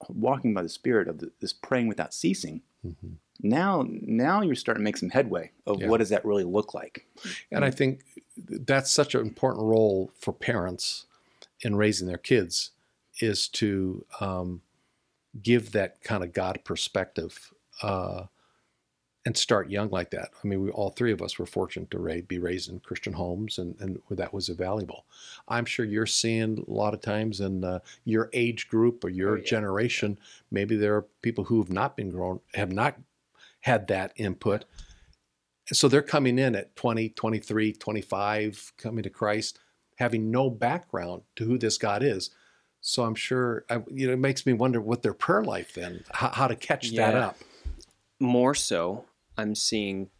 walking 0.08 0.54
by 0.54 0.62
the 0.62 0.68
Spirit 0.68 1.08
of 1.08 1.18
the, 1.18 1.30
this 1.40 1.52
praying 1.52 1.88
without 1.88 2.14
ceasing, 2.14 2.62
Mm-hmm. 2.86 3.14
now 3.42 3.84
now 3.90 4.40
you're 4.40 4.54
starting 4.54 4.82
to 4.82 4.84
make 4.84 4.96
some 4.96 5.10
headway 5.10 5.50
of 5.66 5.80
Yeah. 5.80 5.88
what 5.88 5.98
does 5.98 6.10
that 6.10 6.24
really 6.24 6.44
look 6.44 6.74
like. 6.74 7.06
And 7.50 7.64
I 7.64 7.72
think 7.72 8.04
that's 8.36 8.88
such 8.92 9.16
an 9.16 9.20
important 9.20 9.64
role 9.66 10.12
for 10.16 10.32
parents 10.32 11.06
in 11.62 11.74
raising 11.74 12.06
their 12.06 12.18
kids 12.18 12.70
is 13.18 13.48
to 13.48 14.04
um, 14.20 14.62
give 15.42 15.72
that 15.72 16.00
kind 16.04 16.22
of 16.22 16.32
God 16.32 16.60
perspective 16.64 17.52
uh, 17.82 18.26
and 19.28 19.36
start 19.36 19.68
young 19.68 19.90
like 19.90 20.08
that. 20.08 20.30
I 20.42 20.46
mean, 20.46 20.62
we 20.62 20.70
all 20.70 20.88
three 20.88 21.12
of 21.12 21.20
us 21.20 21.38
were 21.38 21.44
fortunate 21.44 21.90
to 21.90 21.98
ra- 21.98 22.22
be 22.26 22.38
raised 22.38 22.70
in 22.70 22.80
Christian 22.80 23.12
homes, 23.12 23.58
and, 23.58 23.78
and 23.78 24.00
that 24.08 24.32
was 24.32 24.48
valuable. 24.48 25.04
I'm 25.48 25.66
sure 25.66 25.84
you're 25.84 26.06
seeing 26.06 26.64
a 26.66 26.72
lot 26.72 26.94
of 26.94 27.02
times 27.02 27.38
in 27.40 27.62
uh, 27.62 27.80
your 28.06 28.30
age 28.32 28.68
group 28.68 29.04
or 29.04 29.10
your 29.10 29.34
Oh, 29.34 29.36
yeah. 29.36 29.44
generation, 29.44 30.18
maybe 30.50 30.76
there 30.76 30.96
are 30.96 31.04
people 31.20 31.44
who 31.44 31.58
have 31.58 31.70
not 31.70 31.94
been 31.94 32.08
grown, 32.08 32.40
have 32.54 32.72
not 32.72 32.96
had 33.60 33.86
that 33.88 34.14
input. 34.16 34.64
So 35.74 35.88
they're 35.88 36.00
coming 36.00 36.38
in 36.38 36.54
at 36.54 36.74
20, 36.74 37.10
23, 37.10 37.74
25, 37.74 38.72
coming 38.78 39.02
to 39.02 39.10
Christ, 39.10 39.58
having 39.96 40.30
no 40.30 40.48
background 40.48 41.20
to 41.36 41.44
who 41.44 41.58
this 41.58 41.76
God 41.76 42.02
is. 42.02 42.30
So 42.80 43.04
I'm 43.04 43.14
sure, 43.14 43.66
I, 43.68 43.82
you 43.92 44.06
know, 44.06 44.14
it 44.14 44.20
makes 44.20 44.46
me 44.46 44.54
wonder 44.54 44.80
what 44.80 45.02
their 45.02 45.12
prayer 45.12 45.44
life 45.44 45.74
then, 45.74 46.02
how, 46.12 46.30
how 46.30 46.48
to 46.48 46.56
catch 46.56 46.94
that 46.94 47.14
up. 47.14 47.36
More 48.20 48.54
so, 48.54 49.04
I'm 49.38 49.54
seeing 49.54 50.10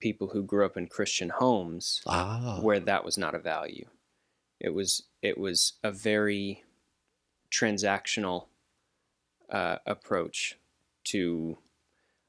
people 0.00 0.28
who 0.28 0.42
grew 0.42 0.64
up 0.64 0.76
in 0.76 0.86
Christian 0.86 1.28
homes 1.28 2.00
Ah, 2.06 2.58
where 2.62 2.80
that 2.80 3.04
was 3.04 3.18
not 3.18 3.34
a 3.34 3.38
value. 3.38 3.86
It 4.58 4.74
was 4.74 5.04
it 5.22 5.38
was 5.38 5.74
a 5.84 5.92
very 5.92 6.64
transactional 7.52 8.46
uh, 9.50 9.76
approach 9.86 10.58
to. 11.04 11.58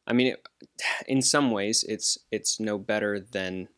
I 0.05 0.13
mean, 0.13 0.27
it, 0.27 0.47
in 1.07 1.21
some 1.21 1.51
ways, 1.51 1.83
it's 1.87 2.17
it's 2.31 2.59
no 2.59 2.77
better 2.77 3.19
than 3.19 3.69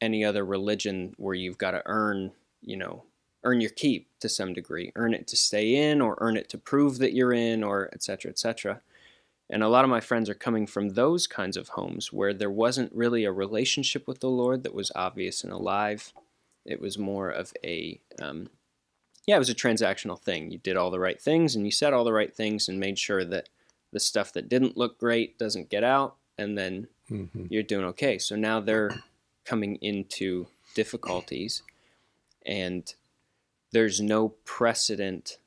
any 0.00 0.24
other 0.24 0.44
religion 0.44 1.14
where 1.16 1.34
you've 1.34 1.58
got 1.58 1.70
to 1.70 1.82
earn, 1.86 2.32
you 2.60 2.76
know, 2.76 3.04
earn 3.44 3.60
your 3.60 3.70
keep 3.70 4.08
to 4.20 4.28
some 4.28 4.52
degree, 4.52 4.90
earn 4.96 5.14
it 5.14 5.26
to 5.28 5.36
stay 5.36 5.90
in, 5.90 6.00
or 6.00 6.18
earn 6.20 6.36
it 6.36 6.48
to 6.48 6.58
prove 6.58 6.98
that 6.98 7.12
you're 7.14 7.32
in, 7.32 7.62
or 7.62 7.88
et 7.92 8.02
cetera, 8.02 8.30
et 8.30 8.38
cetera. 8.38 8.80
And 9.50 9.62
a 9.62 9.68
lot 9.68 9.84
of 9.84 9.90
my 9.90 10.00
friends 10.00 10.30
are 10.30 10.34
coming 10.34 10.66
from 10.66 10.90
those 10.90 11.26
kinds 11.26 11.56
of 11.56 11.68
homes 11.68 12.12
where 12.12 12.32
there 12.32 12.50
wasn't 12.50 12.94
really 12.94 13.24
a 13.24 13.32
relationship 13.32 14.08
with 14.08 14.20
the 14.20 14.30
Lord 14.30 14.62
that 14.62 14.74
was 14.74 14.90
obvious 14.94 15.44
and 15.44 15.52
alive. 15.52 16.12
It 16.64 16.80
was 16.80 16.98
more 16.98 17.28
of 17.28 17.52
a, 17.62 18.00
um, 18.20 18.48
yeah, 19.26 19.36
it 19.36 19.40
was 19.40 19.50
a 19.50 19.54
transactional 19.54 20.18
thing. 20.18 20.50
You 20.50 20.58
did 20.58 20.76
all 20.76 20.90
the 20.90 20.98
right 20.98 21.20
things 21.20 21.54
and 21.54 21.66
you 21.66 21.70
said 21.70 21.92
all 21.92 22.04
the 22.04 22.12
right 22.12 22.34
things 22.34 22.68
and 22.68 22.80
made 22.80 22.98
sure 22.98 23.24
that 23.24 23.48
the 23.94 24.00
stuff 24.00 24.32
that 24.32 24.48
didn't 24.48 24.76
look 24.76 24.98
great 24.98 25.38
doesn't 25.38 25.70
get 25.70 25.84
out, 25.84 26.16
and 26.36 26.58
then 26.58 26.88
mhm. 27.08 27.46
you're 27.48 27.62
doing 27.62 27.86
okay. 27.86 28.18
So 28.18 28.34
now 28.34 28.60
they're 28.60 28.90
coming 29.44 29.76
into 29.76 30.48
difficulties, 30.74 31.62
and 32.44 32.92
there's 33.70 34.00
no 34.00 34.30
precedent 34.44 35.38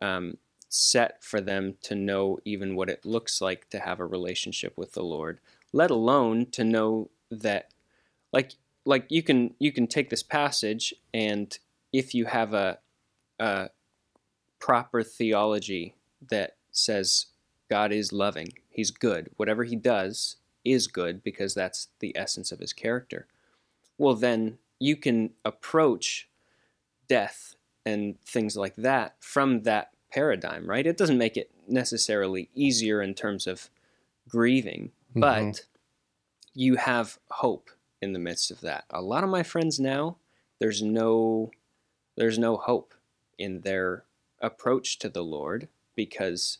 um, 0.00 0.38
set 0.74 1.22
for 1.22 1.38
them 1.38 1.74
to 1.82 1.94
know 1.94 2.38
even 2.46 2.74
what 2.74 2.88
it 2.88 3.04
looks 3.04 3.42
like 3.42 3.68
to 3.68 3.78
have 3.78 4.00
a 4.00 4.06
relationship 4.06 4.72
with 4.74 4.92
the 4.92 5.02
Lord, 5.02 5.38
let 5.70 5.90
alone 5.90 6.46
to 6.52 6.64
know 6.64 7.10
that, 7.30 7.72
like, 8.32 8.52
like 8.86 9.04
you 9.10 9.22
can 9.22 9.54
you 9.58 9.70
can 9.70 9.86
take 9.86 10.08
this 10.08 10.22
passage 10.22 10.94
and 11.12 11.58
if 11.92 12.14
you 12.14 12.24
have 12.24 12.54
a, 12.54 12.78
a 13.38 13.68
proper 14.58 15.02
theology 15.02 15.94
that 16.30 16.56
says 16.70 17.26
God 17.68 17.92
is 17.92 18.10
loving, 18.10 18.54
He's 18.70 18.90
good, 18.90 19.30
whatever 19.36 19.64
He 19.64 19.76
does 19.76 20.36
is 20.64 20.86
good 20.86 21.22
because 21.22 21.52
that's 21.52 21.88
the 22.00 22.16
essence 22.16 22.50
of 22.50 22.60
His 22.60 22.72
character. 22.72 23.26
Well, 23.98 24.14
then 24.14 24.56
you 24.80 24.96
can 24.96 25.32
approach 25.44 26.30
death 27.08 27.56
and 27.84 28.18
things 28.22 28.56
like 28.56 28.76
that 28.76 29.16
from 29.20 29.64
that 29.64 29.90
paradigm, 30.12 30.66
right? 30.68 30.86
It 30.86 30.96
doesn't 30.96 31.18
make 31.18 31.36
it 31.36 31.50
necessarily 31.68 32.50
easier 32.54 33.00
in 33.02 33.14
terms 33.14 33.46
of 33.46 33.70
grieving, 34.28 34.92
but 35.14 35.42
Mhm. 35.42 35.64
you 36.54 36.76
have 36.76 37.18
hope 37.30 37.70
in 38.00 38.12
the 38.12 38.18
midst 38.18 38.50
of 38.50 38.60
that. 38.60 38.84
A 38.90 39.00
lot 39.02 39.24
of 39.24 39.30
my 39.30 39.42
friends 39.42 39.78
now, 39.80 40.18
there's 40.58 40.82
no 40.82 41.50
there's 42.14 42.38
no 42.38 42.58
hope 42.58 42.92
in 43.38 43.62
their 43.62 44.04
approach 44.40 44.98
to 44.98 45.08
the 45.08 45.24
Lord 45.24 45.66
because 45.96 46.58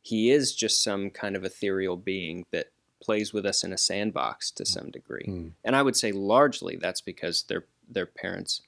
he 0.00 0.30
is 0.30 0.54
just 0.54 0.80
some 0.82 1.10
kind 1.10 1.34
of 1.34 1.44
ethereal 1.44 1.96
being 1.96 2.46
that 2.52 2.70
plays 3.00 3.32
with 3.32 3.44
us 3.44 3.64
in 3.64 3.72
a 3.72 3.78
sandbox 3.78 4.52
to 4.52 4.64
some 4.64 4.92
degree. 4.92 5.24
Mm. 5.26 5.52
And 5.64 5.74
I 5.74 5.82
would 5.82 5.96
say 5.96 6.12
largely 6.12 6.76
that's 6.76 7.00
because 7.00 7.42
their 7.44 7.66
their 7.88 8.06
parents 8.06 8.62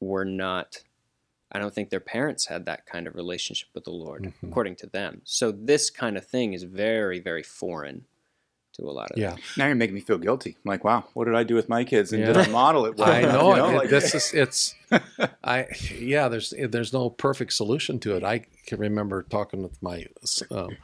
were 0.00 0.24
not 0.24 0.82
I 1.52 1.58
don't 1.58 1.74
think 1.74 1.90
their 1.90 2.00
parents 2.00 2.46
had 2.46 2.64
that 2.66 2.86
kind 2.86 3.06
of 3.06 3.14
relationship 3.14 3.68
with 3.74 3.84
the 3.84 3.90
Lord 3.90 4.22
Mhm. 4.24 4.48
according 4.50 4.76
to 4.76 4.86
them. 4.86 5.22
So 5.24 5.50
this 5.50 5.90
kind 5.90 6.16
of 6.16 6.26
thing 6.26 6.52
is 6.52 6.62
very 6.64 7.20
very 7.20 7.42
foreign 7.42 8.06
to 8.74 8.82
a 8.88 8.92
lot 8.92 9.10
of 9.10 9.18
Yeah, 9.18 9.30
them. 9.30 9.40
Now 9.56 9.66
you're 9.66 9.74
making 9.74 9.96
me 9.96 10.00
feel 10.00 10.18
guilty. 10.18 10.50
I'm 10.64 10.68
like, 10.68 10.84
wow, 10.84 11.08
what 11.14 11.24
did 11.24 11.34
I 11.34 11.42
do 11.42 11.56
with 11.56 11.68
my 11.68 11.82
kids? 11.82 12.12
And 12.12 12.24
did 12.24 12.36
Yeah. 12.36 12.42
I 12.42 12.46
model 12.48 12.86
it 12.86 12.96
well? 12.96 13.10
I 13.12 13.22
know, 13.22 13.56
you 13.56 13.72
it. 13.74 13.76
Like, 13.76 13.90
this 13.90 14.14
is 14.14 14.32
it's 14.42 14.74
I 15.42 15.66
yeah. 15.98 16.28
There's 16.28 16.54
there's 16.56 16.92
no 16.92 17.10
perfect 17.10 17.52
solution 17.52 17.98
to 18.00 18.14
it. 18.16 18.22
I 18.22 18.46
can 18.66 18.78
remember 18.78 19.22
talking 19.24 19.62
with 19.62 19.82
my 19.82 20.06
um, 20.52 20.76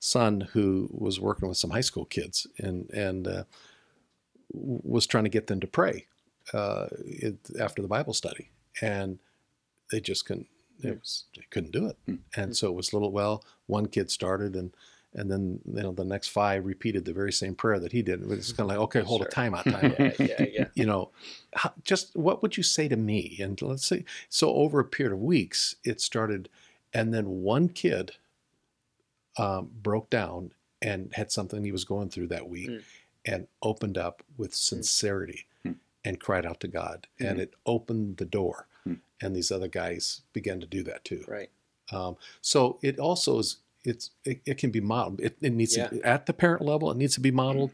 son 0.00 0.48
who 0.52 0.88
was 0.92 1.20
working 1.20 1.48
with 1.48 1.56
some 1.58 1.70
high 1.70 1.82
school 1.82 2.04
kids, 2.04 2.46
and 2.58 2.90
and 2.90 3.28
uh, 3.28 3.44
was 4.52 5.06
trying 5.06 5.24
to 5.24 5.30
get 5.30 5.46
them 5.46 5.60
to 5.60 5.66
pray 5.66 6.06
uh, 6.52 6.86
it, 7.06 7.36
after 7.60 7.80
the 7.82 7.88
Bible 7.88 8.12
study, 8.14 8.50
and 8.80 9.18
they 9.90 10.00
just 10.00 10.24
couldn't. 10.26 10.48
It 10.82 10.98
was 10.98 11.24
they 11.36 11.44
couldn't 11.50 11.72
do 11.72 11.86
it, 11.86 11.96
and 12.36 12.56
so 12.56 12.68
it 12.68 12.74
was 12.74 12.92
little. 12.92 13.12
Well, 13.12 13.44
one 13.66 13.86
kid 13.86 14.10
started, 14.10 14.56
and 14.56 14.72
and 15.12 15.30
then 15.30 15.60
you 15.66 15.82
know 15.82 15.92
the 15.92 16.04
next 16.04 16.28
five 16.28 16.64
repeated 16.64 17.04
the 17.04 17.12
very 17.12 17.32
same 17.32 17.54
prayer 17.54 17.78
that 17.80 17.92
he 17.92 18.00
did. 18.00 18.22
It 18.22 18.28
was 18.28 18.52
kind 18.52 18.60
of 18.70 18.76
like, 18.76 18.78
okay, 18.84 19.00
hold 19.00 19.20
Sure. 19.20 19.28
a 19.28 19.30
time 19.30 19.54
out, 19.54 19.64
time 19.68 19.94
yeah, 19.98 20.12
yeah, 20.18 20.46
yeah. 20.50 20.64
you 20.74 20.86
know, 20.86 21.10
how, 21.54 21.72
just 21.84 22.16
what 22.16 22.40
would 22.42 22.56
you 22.56 22.62
say 22.62 22.88
to 22.88 22.96
me? 22.96 23.36
And 23.42 23.60
let's 23.60 23.84
say, 23.86 24.04
so 24.30 24.54
over 24.54 24.80
a 24.80 24.84
period 24.84 25.12
of 25.12 25.20
weeks, 25.20 25.76
it 25.84 26.00
started, 26.00 26.48
and 26.94 27.12
then 27.12 27.26
one 27.42 27.68
kid 27.68 28.12
um, 29.36 29.70
broke 29.82 30.10
down 30.10 30.52
and 30.82 31.12
had 31.14 31.30
something 31.30 31.62
he 31.64 31.72
was 31.72 31.84
going 31.84 32.08
through 32.08 32.28
that 32.28 32.48
week 32.48 32.70
Mm. 32.70 32.82
and 33.26 33.46
opened 33.62 33.98
up 33.98 34.22
with 34.36 34.54
sincerity 34.54 35.46
Mm. 35.64 35.76
and 36.04 36.20
cried 36.20 36.46
out 36.46 36.60
to 36.60 36.68
God. 36.68 37.06
And 37.18 37.32
Mm-hmm. 37.32 37.40
it 37.40 37.54
opened 37.66 38.16
the 38.16 38.24
door. 38.24 38.66
Mm. 39.22 39.26
And 39.26 39.36
these 39.36 39.50
other 39.50 39.68
guys 39.68 40.22
began 40.32 40.60
to 40.60 40.66
do 40.66 40.82
that 40.84 41.04
too. 41.04 41.24
Right. 41.28 41.50
Um, 41.92 42.16
so 42.40 42.78
it 42.82 42.98
also 42.98 43.38
is 43.38 43.56
it's 43.84 44.10
it, 44.24 44.40
it 44.44 44.58
can 44.58 44.70
be 44.70 44.80
modeled. 44.80 45.20
It, 45.20 45.36
it 45.40 45.52
needs 45.52 45.76
Yeah. 45.76 45.88
to 45.88 46.02
at 46.02 46.26
the 46.26 46.32
parent 46.32 46.62
level. 46.62 46.90
It 46.90 46.96
needs 46.96 47.14
to 47.14 47.20
be 47.20 47.30
modeled. 47.30 47.70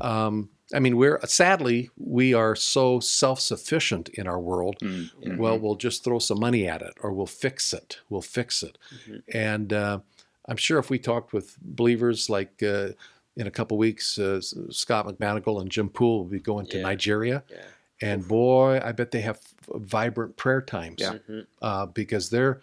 Um, 0.00 0.50
I 0.74 0.80
mean, 0.80 0.96
we're 0.96 1.20
sadly 1.26 1.90
we 1.96 2.34
are 2.34 2.54
so 2.56 3.00
self 3.00 3.40
sufficient 3.40 4.08
in 4.10 4.26
our 4.26 4.38
world. 4.40 4.76
Mm, 4.82 5.10
Yeah. 5.20 5.36
Well, 5.36 5.58
we'll 5.58 5.76
just 5.76 6.04
throw 6.04 6.18
some 6.18 6.40
money 6.40 6.68
at 6.68 6.82
it, 6.82 6.94
or 7.00 7.12
we'll 7.12 7.26
fix 7.26 7.72
it. 7.72 7.98
We'll 8.10 8.22
fix 8.22 8.62
it. 8.62 8.76
Mhm. 9.08 9.22
And 9.32 9.72
uh, 9.72 10.00
I'm 10.48 10.56
sure 10.56 10.78
if 10.78 10.90
we 10.90 10.98
talked 10.98 11.32
with 11.32 11.56
believers 11.60 12.28
like. 12.30 12.62
Uh, 12.62 12.90
in 13.38 13.46
a 13.46 13.50
couple 13.50 13.76
weeks, 13.76 14.18
uh, 14.18 14.40
Scott 14.70 15.06
McManigal 15.06 15.60
and 15.60 15.70
Jim 15.70 15.90
Poole 15.90 16.20
will 16.20 16.30
be 16.30 16.40
going 16.40 16.64
to 16.68 16.78
Yeah. 16.78 16.84
Nigeria, 16.84 17.44
Yeah. 17.50 17.58
And 18.00 18.26
boy, 18.26 18.80
I 18.82 18.92
bet 18.92 19.10
they 19.10 19.22
have 19.22 19.40
vibrant 19.68 20.36
prayer 20.36 20.60
times 20.62 21.00
Yeah. 21.00 21.14
Mhm. 21.28 21.46
uh, 21.62 21.86
because 21.86 22.30
they're, 22.30 22.60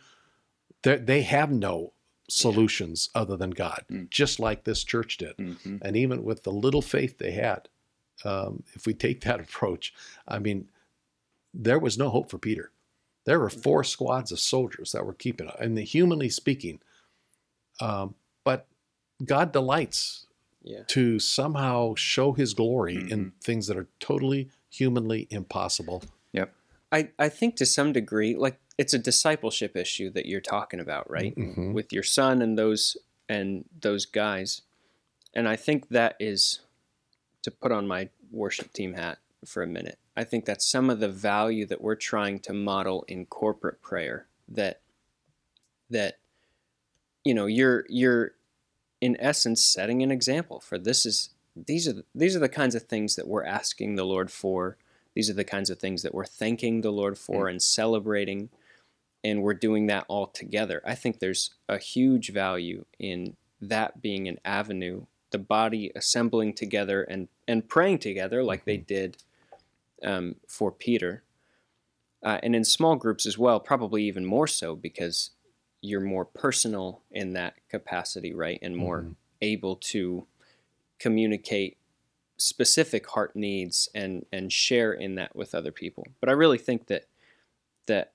they're 0.83 0.99
they 0.99 1.21
have 1.23 1.51
no 1.51 1.93
solutions 2.29 3.09
other 3.13 3.35
than 3.35 3.51
God, 3.51 3.83
Mm. 3.91 4.09
just 4.09 4.39
like 4.39 4.63
this 4.63 4.83
church 4.83 5.17
did. 5.17 5.35
mhm. 5.37 5.79
And 5.81 5.95
even 5.97 6.23
with 6.23 6.43
the 6.43 6.51
little 6.51 6.81
faith 6.81 7.17
they 7.17 7.31
had, 7.31 7.67
um, 8.23 8.63
if 8.73 8.85
we 8.85 8.93
take 8.93 9.21
that 9.21 9.39
approach, 9.47 9.93
I 10.27 10.39
mean, 10.39 10.69
there 11.53 11.79
was 11.79 11.97
no 11.97 12.09
hope 12.09 12.29
for 12.29 12.37
Peter. 12.37 12.71
There 13.25 13.39
were 13.39 13.49
four 13.49 13.83
squads 13.83 14.31
of 14.31 14.39
soldiers 14.39 14.91
that 14.91 15.05
were 15.05 15.13
keeping 15.13 15.47
it, 15.47 15.55
and 15.59 15.77
humanly 15.79 16.29
speaking, 16.29 16.81
um, 17.79 18.15
but 18.43 18.67
God 19.23 19.51
delights 19.51 20.27
Yeah. 20.63 20.83
to 20.87 21.19
somehow 21.19 21.95
show 21.95 22.33
His 22.33 22.53
glory 22.53 22.95
in 22.95 23.31
Mhm. 23.31 23.43
things 23.43 23.67
that 23.67 23.77
are 23.77 23.87
totally 23.99 24.49
humanly 24.73 25.27
impossible. 25.29 26.03
Yep. 26.33 26.53
I, 26.91 27.09
I 27.19 27.29
think 27.29 27.55
to 27.57 27.65
some 27.65 27.93
degree, 27.93 28.35
like 28.35 28.59
it's 28.77 28.93
a 28.93 28.99
discipleship 28.99 29.75
issue 29.75 30.09
that 30.11 30.25
you're 30.25 30.41
talking 30.41 30.79
about, 30.79 31.09
right? 31.09 31.35
Mhm. 31.35 31.73
With 31.73 31.93
your 31.93 32.03
son 32.03 32.41
and 32.41 32.57
those 32.57 32.97
and 33.29 33.65
those 33.81 34.05
guys. 34.05 34.61
And 35.33 35.47
I 35.47 35.55
think 35.55 35.89
that 35.89 36.15
is 36.19 36.59
to 37.43 37.51
put 37.51 37.71
on 37.71 37.87
my 37.87 38.09
worship 38.31 38.73
team 38.73 38.93
hat 38.93 39.19
for 39.45 39.63
a 39.63 39.67
minute. 39.67 39.97
I 40.15 40.23
think 40.23 40.45
that's 40.45 40.65
some 40.65 40.89
of 40.89 40.99
the 40.99 41.09
value 41.09 41.65
that 41.67 41.81
we're 41.81 41.95
trying 41.95 42.39
to 42.41 42.53
model 42.53 43.05
in 43.07 43.25
corporate 43.25 43.81
prayer 43.81 44.27
that 44.47 44.81
that 45.89 46.17
you 47.23 47.33
know, 47.33 47.45
you're 47.45 47.85
you're 47.89 48.31
in 49.01 49.17
essence 49.19 49.63
setting 49.63 50.01
an 50.01 50.11
example 50.11 50.59
for 50.59 50.77
this 50.77 51.05
is 51.05 51.29
these 51.55 51.87
are 51.87 52.03
these 52.15 52.35
are 52.35 52.39
the 52.39 52.49
kinds 52.49 52.75
of 52.75 52.83
things 52.83 53.15
that 53.15 53.27
we're 53.27 53.45
asking 53.45 53.95
the 53.95 54.05
Lord 54.05 54.31
for 54.31 54.77
these 55.13 55.29
are 55.29 55.33
the 55.33 55.43
kinds 55.43 55.69
of 55.69 55.79
things 55.79 56.01
that 56.01 56.13
we're 56.13 56.25
thanking 56.25 56.81
the 56.81 56.91
Lord 56.91 57.17
for 57.17 57.47
and 57.47 57.61
celebrating, 57.61 58.49
and 59.23 59.43
we're 59.43 59.53
doing 59.53 59.87
that 59.87 60.05
all 60.07 60.27
together. 60.27 60.81
I 60.85 60.95
think 60.95 61.19
there's 61.19 61.53
a 61.69 61.77
huge 61.77 62.31
value 62.31 62.85
in 62.97 63.35
that 63.61 64.01
being 64.01 64.27
an 64.27 64.39
avenue, 64.43 65.05
the 65.31 65.37
body 65.37 65.91
assembling 65.95 66.53
together 66.53 67.03
and, 67.03 67.27
and 67.47 67.67
praying 67.69 67.99
together 67.99 68.43
like 68.43 68.65
they 68.65 68.77
did 68.77 69.17
um, 70.03 70.35
for 70.47 70.71
Peter. 70.71 71.23
Uh, 72.23 72.39
and 72.41 72.55
in 72.55 72.63
small 72.63 72.95
groups 72.95 73.25
as 73.25 73.37
well, 73.37 73.59
probably 73.59 74.03
even 74.03 74.25
more 74.25 74.47
so 74.47 74.75
because 74.75 75.31
you're 75.81 76.01
more 76.01 76.25
personal 76.25 77.01
in 77.11 77.33
that 77.33 77.55
capacity, 77.69 78.33
right? 78.33 78.59
And 78.61 78.75
more 78.77 79.01
Mhm. 79.01 79.15
able 79.41 79.75
to 79.75 80.25
communicate 81.03 81.77
specific 82.37 83.07
heart 83.09 83.35
needs 83.35 83.89
and 83.93 84.25
and 84.31 84.51
share 84.51 84.91
in 84.93 85.15
that 85.15 85.35
with 85.35 85.53
other 85.53 85.71
people. 85.71 86.07
But 86.19 86.29
I 86.29 86.33
really 86.33 86.57
think 86.57 86.87
that 86.87 87.05
that 87.85 88.13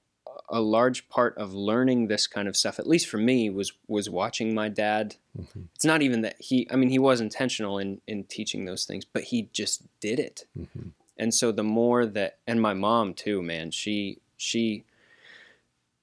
a 0.51 0.61
large 0.61 1.09
part 1.09 1.37
of 1.37 1.53
learning 1.53 2.07
this 2.09 2.27
kind 2.27 2.49
of 2.49 2.57
stuff, 2.57 2.79
at 2.79 2.87
least 2.87 3.07
for 3.09 3.19
me, 3.19 3.51
was 3.51 3.73
was 3.87 4.09
watching 4.09 4.55
my 4.55 4.69
dad. 4.69 5.17
Mhm. 5.39 5.69
It's 5.75 5.85
not 5.85 6.03
even 6.03 6.23
that 6.23 6.37
he 6.41 6.67
I 6.71 6.77
mean 6.77 6.91
he 6.91 6.99
was 6.99 7.21
intentional 7.21 7.79
in 7.79 8.01
in 8.07 8.25
teaching 8.25 8.65
those 8.65 8.85
things, 8.87 9.05
but 9.05 9.25
he 9.25 9.49
just 9.53 9.83
did 10.01 10.19
it. 10.19 10.47
Mhm. 10.59 10.93
And 11.17 11.35
so 11.35 11.53
the 11.53 11.65
more 11.65 12.07
that 12.07 12.39
and 12.47 12.61
my 12.61 12.75
mom 12.75 13.15
too, 13.15 13.43
man, 13.43 13.71
she 13.71 14.19
she 14.37 14.85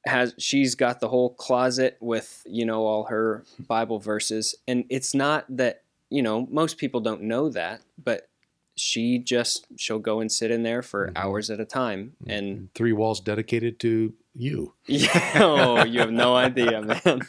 has 0.05 0.35
she's 0.37 0.75
got 0.75 0.99
the 0.99 1.07
whole 1.09 1.31
closet 1.31 1.97
with, 1.99 2.43
you 2.45 2.65
know, 2.65 2.85
all 2.85 3.05
her 3.05 3.43
Bible 3.59 3.99
verses 3.99 4.55
and 4.67 4.85
it's 4.89 5.13
not 5.15 5.45
that 5.49 5.81
you 6.09 6.21
know, 6.21 6.47
most 6.51 6.77
people 6.77 7.01
don't 7.01 7.21
know 7.23 7.49
that, 7.49 7.81
but 8.03 8.29
she 8.77 9.17
just 9.17 9.65
she'll 9.77 9.99
go 9.99 10.19
and 10.19 10.31
sit 10.31 10.51
in 10.51 10.63
there 10.63 10.81
for 10.81 11.07
Mhm. 11.07 11.13
hours 11.17 11.49
at 11.49 11.59
a 11.59 11.65
time 11.65 12.15
and 12.27 12.69
Three 12.75 12.91
walls 12.93 13.21
dedicated 13.21 13.79
to 13.79 14.13
you. 14.35 14.73
yeah, 14.87 15.31
oh, 15.35 15.83
you 15.83 16.01
have 16.01 16.11
no 16.11 16.35
idea, 16.35 16.81
man. 16.81 17.21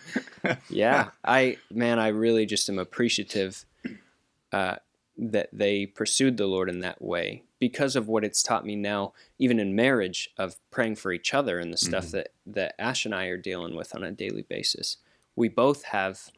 Yeah, 0.69 1.11
I 1.25 1.59
man, 1.71 1.99
I 1.99 2.09
really 2.09 2.47
just 2.47 2.69
am 2.69 2.79
appreciative 2.79 3.65
uh, 4.53 4.77
that 5.17 5.49
they 5.53 5.87
pursued 5.87 6.37
the 6.37 6.47
Lord 6.47 6.69
in 6.69 6.81
that 6.81 7.01
way 7.01 7.43
because 7.59 7.97
of 7.97 8.07
what 8.09 8.25
it's 8.25 8.43
taught 8.43 8.67
me 8.67 8.77
now, 8.77 9.13
even 9.39 9.59
in 9.59 9.75
marriage, 9.75 10.31
of 10.37 10.57
praying 10.71 10.97
for 10.97 11.13
each 11.13 11.33
other 11.33 11.59
and 11.59 11.73
the 11.73 11.77
stuff 11.79 12.07
Mhm. 12.07 12.11
that 12.13 12.29
that 12.47 12.75
Ash 12.79 13.05
and 13.07 13.15
I 13.15 13.27
are 13.27 13.37
dealing 13.39 13.75
with 13.77 13.95
on 13.95 14.03
a 14.03 14.13
daily 14.13 14.43
basis. 14.43 14.99
We 15.37 15.49
both 15.49 15.85
have 15.85 16.31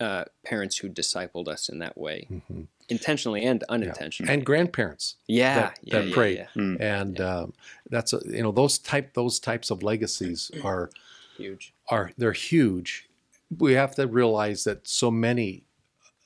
uh, 0.00 0.24
parents 0.44 0.78
who 0.78 0.88
discipled 0.88 1.48
us 1.48 1.68
in 1.68 1.78
that 1.80 1.96
way, 1.98 2.26
Mhm. 2.30 2.66
intentionally 2.88 3.44
and 3.44 3.64
unintentionally. 3.68 4.32
And 4.32 4.44
grandparents. 4.46 5.16
yeah, 5.26 5.54
that- 5.60 5.78
yeah, 5.82 5.98
that 5.98 6.08
yeah, 6.08 6.14
prayed. 6.14 6.36
yeah. 6.38 6.48
Mm. 6.54 6.80
And 6.80 7.20
um, 7.20 7.52
that's 7.90 8.12
a, 8.12 8.20
you 8.24 8.42
know 8.42 8.52
those 8.52 8.78
type 8.78 9.14
those 9.14 9.38
types 9.40 9.70
of 9.70 9.82
legacies 9.82 10.50
are 10.64 10.90
huge. 11.36 11.72
are 11.88 12.12
they're 12.16 12.32
huge. 12.32 13.08
We 13.58 13.72
have 13.74 13.94
to 13.96 14.06
realize 14.06 14.64
that 14.64 14.86
so 14.86 15.10
many 15.10 15.64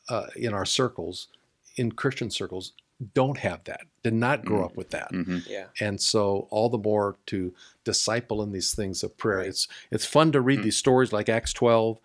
uh, 0.08 0.26
in 0.36 0.52
our 0.52 0.66
circles, 0.66 1.28
in 1.76 1.92
Christian 1.92 2.28
circles, 2.30 2.72
don't 3.14 3.38
have 3.38 3.64
that. 3.64 3.82
Did 4.02 4.14
not 4.14 4.44
grow 4.44 4.60
Mm. 4.62 4.64
up 4.66 4.76
with 4.76 4.90
that. 4.90 5.10
Mhm. 5.12 5.48
Yeah, 5.48 5.66
And 5.80 6.00
so 6.00 6.46
all 6.50 6.68
the 6.68 6.78
more 6.78 7.16
to 7.26 7.54
disciple 7.84 8.42
in 8.42 8.52
these 8.52 8.74
things 8.74 9.02
of 9.02 9.16
prayer. 9.16 9.38
Right. 9.38 9.48
It's 9.48 9.66
it's 9.90 10.04
fun 10.04 10.30
to 10.32 10.40
read 10.40 10.58
Mm. 10.60 10.64
these 10.64 10.76
stories 10.76 11.12
like 11.12 11.28
Acts 11.28 11.52
12, 11.52 11.98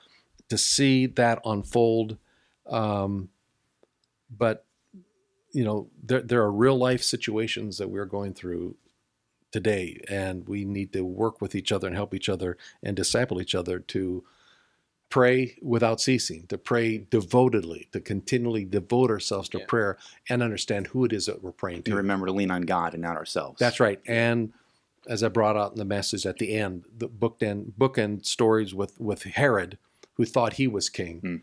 to 0.49 0.57
see 0.57 1.05
that 1.05 1.39
unfold. 1.45 2.17
Um, 2.65 3.29
but 4.29 4.65
you 5.51 5.63
know, 5.63 5.89
there 6.03 6.21
there 6.21 6.41
are 6.41 6.51
real 6.51 6.77
life 6.77 7.01
situations 7.03 7.77
that 7.77 7.89
we're 7.89 8.05
going 8.05 8.33
through 8.33 8.75
today, 9.51 10.01
and 10.09 10.47
we 10.47 10.65
need 10.65 10.91
to 10.93 11.01
work 11.05 11.41
with 11.41 11.55
each 11.55 11.71
other 11.71 11.87
and 11.87 11.95
help 11.95 12.13
each 12.13 12.29
other 12.29 12.57
and 12.83 12.95
disciple 12.95 13.41
each 13.41 13.55
other 13.55 13.79
to 13.79 14.23
pray 15.09 15.57
without 15.61 16.01
ceasing, 16.01 16.45
to 16.47 16.57
pray 16.57 16.97
devotedly, 16.97 17.87
to 17.93 18.01
continually 18.01 18.65
devote 18.65 19.09
ourselves 19.09 19.47
to 19.47 19.59
Yeah. 19.59 19.65
prayer 19.65 19.97
and 20.29 20.43
understand 20.43 20.87
who 20.87 21.05
it 21.05 21.13
is 21.13 21.27
that 21.27 21.41
we're 21.41 21.53
praying 21.53 21.83
To 21.83 21.91
to. 21.91 21.97
remember 21.97 22.25
to 22.25 22.33
lean 22.33 22.51
on 22.51 22.63
God 22.63 22.93
and 22.93 23.01
not 23.01 23.15
ourselves. 23.15 23.57
That's 23.57 23.79
right. 23.79 24.01
And 24.05 24.51
as 25.07 25.23
I 25.23 25.29
brought 25.29 25.55
out 25.55 25.71
in 25.71 25.77
the 25.77 25.85
message 25.85 26.25
at 26.25 26.37
the 26.39 26.53
end, 26.53 26.83
the 26.95 27.07
bookend 27.07 27.71
bookend 27.79 28.25
stories 28.25 28.75
with 28.75 28.99
with 28.99 29.23
Herod, 29.23 29.77
who 30.17 30.25
thought 30.25 30.53
he 30.53 30.67
was 30.67 30.89
king. 30.89 31.19
Hmm. 31.19 31.35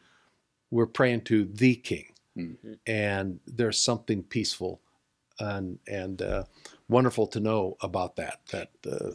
We're 0.71 0.87
praying 0.87 1.23
to 1.23 1.45
the 1.45 1.77
king, 1.77 2.07
Mhm. 2.37 2.79
and 2.87 3.41
there's 3.47 3.81
something 3.81 4.23
peaceful 4.25 4.81
and 5.41 5.79
and 5.89 6.23
uh, 6.23 6.45
wonderful 6.89 7.27
to 7.29 7.41
know 7.41 7.77
about 7.81 8.17
that. 8.17 8.41
That 8.51 8.71
uh, 8.87 9.13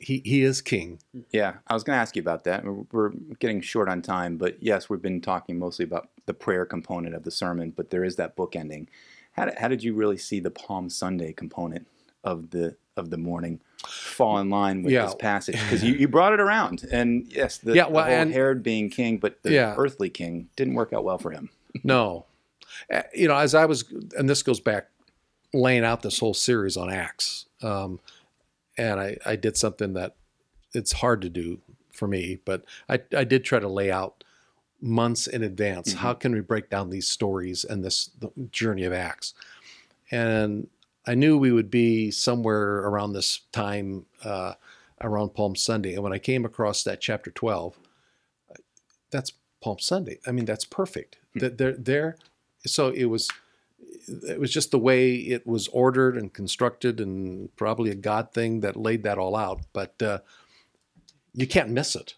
he 0.00 0.20
he 0.24 0.42
is 0.42 0.60
king. 0.60 0.98
Yeah, 1.30 1.54
I 1.66 1.74
was 1.74 1.82
going 1.84 1.96
to 1.96 2.00
ask 2.00 2.14
you 2.16 2.22
about 2.22 2.44
that. 2.44 2.64
We're- 2.64 2.84
We're 2.92 3.10
getting 3.38 3.60
short 3.60 3.88
on 3.88 4.02
time, 4.02 4.36
but 4.36 4.62
yes, 4.62 4.88
we've 4.90 5.02
been 5.02 5.20
talking 5.20 5.58
mostly 5.58 5.84
about 5.84 6.10
the 6.26 6.34
prayer 6.34 6.64
component 6.66 7.14
of 7.14 7.22
the 7.24 7.30
sermon, 7.30 7.70
but 7.70 7.90
there 7.90 8.04
is 8.04 8.16
that 8.16 8.36
book 8.36 8.54
ending. 8.56 8.88
How 9.32 9.44
did, 9.46 9.58
how 9.58 9.68
did 9.68 9.82
you 9.84 9.94
really 9.94 10.18
see 10.18 10.40
the 10.40 10.50
Palm 10.50 10.88
Sunday 10.90 11.32
component 11.32 11.86
of 12.24 12.50
the 12.50 12.76
of 12.96 13.10
the 13.10 13.16
morning 13.16 13.60
fall 13.86 14.38
in 14.38 14.50
line 14.50 14.82
with 14.82 14.92
Yeah. 14.92 15.06
this 15.06 15.14
passage? 15.14 15.54
Because 15.54 15.82
you, 15.82 15.94
you 16.00 16.08
brought 16.08 16.32
it 16.34 16.40
around, 16.40 16.86
and 16.92 17.26
yes, 17.32 17.56
the, 17.58 17.72
Yeah, 17.74 17.86
the 17.86 17.90
well, 17.92 18.04
whole 18.04 18.12
and- 18.14 18.32
Herod 18.32 18.62
being 18.62 18.90
king, 18.90 19.18
but 19.18 19.42
the 19.42 19.52
Yeah. 19.52 19.74
earthly 19.78 20.10
king 20.10 20.48
didn't 20.56 20.74
work 20.74 20.92
out 20.92 21.04
well 21.04 21.18
for 21.18 21.30
him. 21.30 21.50
No, 21.84 22.26
you 23.14 23.28
know, 23.28 23.36
as 23.36 23.54
I 23.54 23.64
was, 23.64 23.84
and 24.18 24.28
this 24.28 24.42
goes 24.42 24.58
back 24.60 24.88
laying 25.54 25.84
out 25.84 26.02
this 26.02 26.18
whole 26.18 26.34
series 26.34 26.76
on 26.76 26.90
Acts, 26.90 27.46
um, 27.62 28.00
and 28.76 28.98
I, 29.00 29.16
I 29.24 29.36
did 29.36 29.56
something 29.56 29.92
that 29.94 30.16
it's 30.74 30.92
hard 30.92 31.22
to 31.22 31.28
do 31.28 31.60
for 31.92 32.08
me, 32.08 32.40
but 32.44 32.64
I, 32.88 33.00
I 33.16 33.22
did 33.24 33.44
try 33.44 33.60
to 33.60 33.68
lay 33.68 33.90
out 33.90 34.24
months 34.80 35.26
in 35.26 35.42
advance 35.44 35.92
Mhm. 35.94 35.98
how 35.98 36.14
can 36.14 36.32
we 36.32 36.40
break 36.40 36.70
down 36.70 36.90
these 36.90 37.06
stories 37.06 37.64
and 37.64 37.84
this 37.84 38.10
the 38.18 38.30
journey 38.50 38.84
of 38.84 38.92
Acts, 38.92 39.32
and 40.10 40.66
I 41.06 41.14
knew 41.14 41.38
we 41.38 41.52
would 41.52 41.70
be 41.70 42.10
somewhere 42.10 42.78
around 42.78 43.12
this 43.12 43.40
time, 43.52 44.06
uh, 44.24 44.54
around 45.00 45.34
Palm 45.34 45.56
Sunday, 45.56 45.94
and 45.94 46.02
when 46.02 46.12
I 46.12 46.18
came 46.18 46.44
across 46.44 46.82
that 46.84 47.00
chapter 47.00 47.30
twelve, 47.30 47.78
that's 49.10 49.32
Palm 49.60 49.78
Sunday. 49.78 50.18
I 50.26 50.32
mean, 50.32 50.44
that's 50.44 50.64
perfect. 50.64 51.18
That 51.34 51.58
they're 51.58 51.76
there. 51.76 52.16
So 52.66 52.88
it 52.88 53.06
was, 53.06 53.28
it 54.08 54.38
was 54.40 54.52
just 54.52 54.70
the 54.70 54.78
way 54.78 55.14
it 55.14 55.46
was 55.46 55.68
ordered 55.68 56.16
and 56.16 56.32
constructed, 56.32 57.00
and 57.00 57.54
probably 57.56 57.90
a 57.90 57.94
God 57.94 58.32
thing 58.32 58.60
that 58.60 58.76
laid 58.76 59.02
that 59.04 59.18
all 59.18 59.36
out. 59.36 59.60
But 59.72 60.00
uh, 60.02 60.18
you 61.32 61.46
can't 61.46 61.70
miss 61.70 61.94
it, 61.94 62.14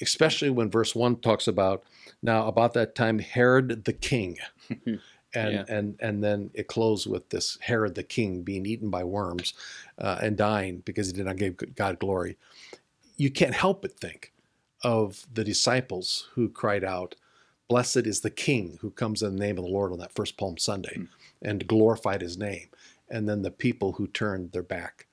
especially 0.00 0.50
when 0.50 0.70
verse 0.70 0.94
one 0.94 1.16
talks 1.16 1.46
about 1.46 1.82
now 2.22 2.46
about 2.46 2.72
that 2.74 2.94
time 2.94 3.18
Herod 3.18 3.84
the 3.84 3.92
king, 3.92 4.38
and 5.34 5.52
Yeah. 5.52 5.64
and 5.68 5.96
and 6.00 6.22
then 6.22 6.50
it 6.54 6.66
closed 6.66 7.06
with 7.06 7.28
this 7.30 7.58
Herod 7.60 7.94
the 7.94 8.02
king 8.02 8.42
being 8.42 8.66
eaten 8.66 8.90
by 8.90 9.04
worms 9.04 9.54
uh, 9.98 10.18
and 10.22 10.36
dying 10.36 10.82
because 10.84 11.06
he 11.08 11.12
did 11.12 11.26
not 11.26 11.36
give 11.36 11.56
God 11.74 11.98
glory. 11.98 12.36
You 13.16 13.30
can't 13.30 13.54
help 13.54 13.82
but 13.82 13.98
think 13.98 14.32
of 14.82 15.26
the 15.32 15.44
disciples 15.44 16.28
who 16.34 16.48
cried 16.48 16.82
out, 16.84 17.14
Blessed 17.68 17.98
is 18.06 18.20
the 18.20 18.30
King 18.30 18.78
who 18.80 18.90
comes 18.90 19.22
in 19.22 19.36
the 19.36 19.44
name 19.46 19.56
of 19.58 19.64
the 19.64 19.70
Lord 19.70 19.92
on 19.92 19.98
that 19.98 20.12
first 20.14 20.36
Palm 20.36 20.58
Sunday 20.58 20.96
Mm. 20.96 21.08
and 21.40 21.66
glorified 21.66 22.20
his 22.20 22.36
name. 22.36 22.68
And 23.08 23.28
then 23.28 23.42
the 23.42 23.50
people 23.50 23.92
who 23.92 24.06
turned 24.08 24.52
their 24.52 24.62
back. 24.62 25.06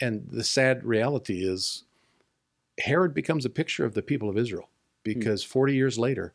And 0.00 0.26
the 0.30 0.42
sad 0.44 0.84
reality 0.84 1.46
is, 1.46 1.84
Herod 2.80 3.14
becomes 3.14 3.44
a 3.44 3.50
picture 3.50 3.84
of 3.84 3.94
the 3.94 4.02
people 4.02 4.28
of 4.28 4.36
Israel 4.36 4.68
because 5.04 5.44
40 5.44 5.74
years 5.74 5.98
later, 5.98 6.34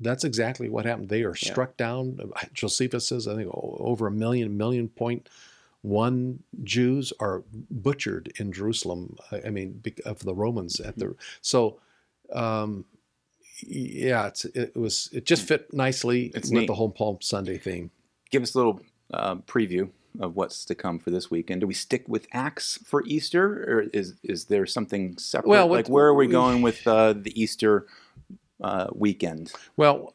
that's 0.00 0.24
exactly 0.24 0.68
what 0.68 0.84
happened. 0.86 1.08
They 1.08 1.22
are 1.22 1.34
Yeah. 1.40 1.50
struck 1.52 1.76
down. 1.76 2.18
Josephus 2.52 3.06
says, 3.06 3.28
I 3.28 3.34
think 3.36 3.50
over 3.52 4.06
a 4.06 4.10
million, 4.10 4.56
million 4.56 4.88
point 4.88 5.28
one 5.82 6.42
Jews 6.62 7.12
are 7.20 7.42
butchered 7.70 8.32
in 8.38 8.52
Jerusalem. 8.52 9.16
I 9.44 9.50
mean, 9.50 9.82
of 10.04 10.20
the 10.24 10.34
Romans 10.34 10.80
at 10.80 10.98
the 10.98 11.14
so. 11.40 11.78
Um, 12.32 12.84
yeah, 13.66 14.28
it's, 14.28 14.44
it 14.46 14.74
was 14.76 15.10
it 15.12 15.26
just 15.26 15.46
fit 15.46 15.72
nicely 15.72 16.26
It's 16.34 16.48
with 16.50 16.60
neat. 16.60 16.66
the 16.66 16.74
whole 16.74 16.90
Palm 16.90 17.18
Sunday 17.20 17.58
theme. 17.58 17.90
Give 18.30 18.42
us 18.42 18.54
a 18.54 18.58
little 18.58 18.80
uh, 19.12 19.36
preview 19.36 19.90
of 20.18 20.34
what's 20.36 20.64
to 20.66 20.74
come 20.74 20.98
for 20.98 21.10
this 21.10 21.30
weekend. 21.30 21.60
Do 21.60 21.66
we 21.66 21.74
stick 21.74 22.04
with 22.08 22.26
Acts 22.32 22.78
for 22.84 23.02
Easter, 23.06 23.64
or 23.68 23.80
is 23.92 24.14
is 24.22 24.46
there 24.46 24.64
something 24.66 25.18
separate? 25.18 25.48
Well, 25.50 25.68
what- 25.68 25.76
like 25.76 25.88
where 25.88 26.06
are 26.06 26.14
we 26.14 26.26
we- 26.26 26.32
going 26.32 26.62
with 26.62 26.86
uh, 26.86 27.12
the 27.12 27.38
Easter 27.40 27.86
uh, 28.60 28.88
weekend? 28.94 29.52
Well, 29.76 30.14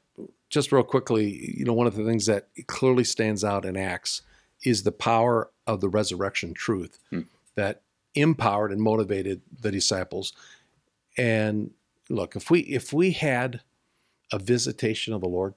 just 0.50 0.72
real 0.72 0.84
quickly, 0.84 1.54
you 1.58 1.66
know, 1.66 1.74
one 1.74 1.88
of 1.88 1.96
the 1.96 2.06
things 2.06 2.26
that 2.28 2.48
clearly 2.68 3.04
stands 3.04 3.44
out 3.44 3.66
in 3.66 3.76
Acts 3.76 4.22
is 4.64 4.84
the 4.84 4.92
power 4.92 5.52
of 5.68 5.82
the 5.82 5.90
resurrection 5.90 6.54
truth 6.54 7.00
Hmm. 7.10 7.22
that 7.56 7.82
empowered 8.14 8.72
and 8.72 8.82
motivated 8.82 9.42
the 9.60 9.72
disciples. 9.72 10.34
And 11.18 11.72
look, 12.10 12.36
if 12.36 12.50
we 12.50 12.62
if 12.62 12.94
we 12.94 13.12
had 13.12 13.62
a 14.32 14.40
visitation 14.40 15.14
of 15.14 15.22
the 15.22 15.28
Lord 15.28 15.54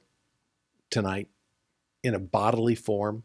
tonight 0.90 1.29
in 2.03 2.14
a 2.14 2.18
bodily 2.18 2.74
form, 2.74 3.22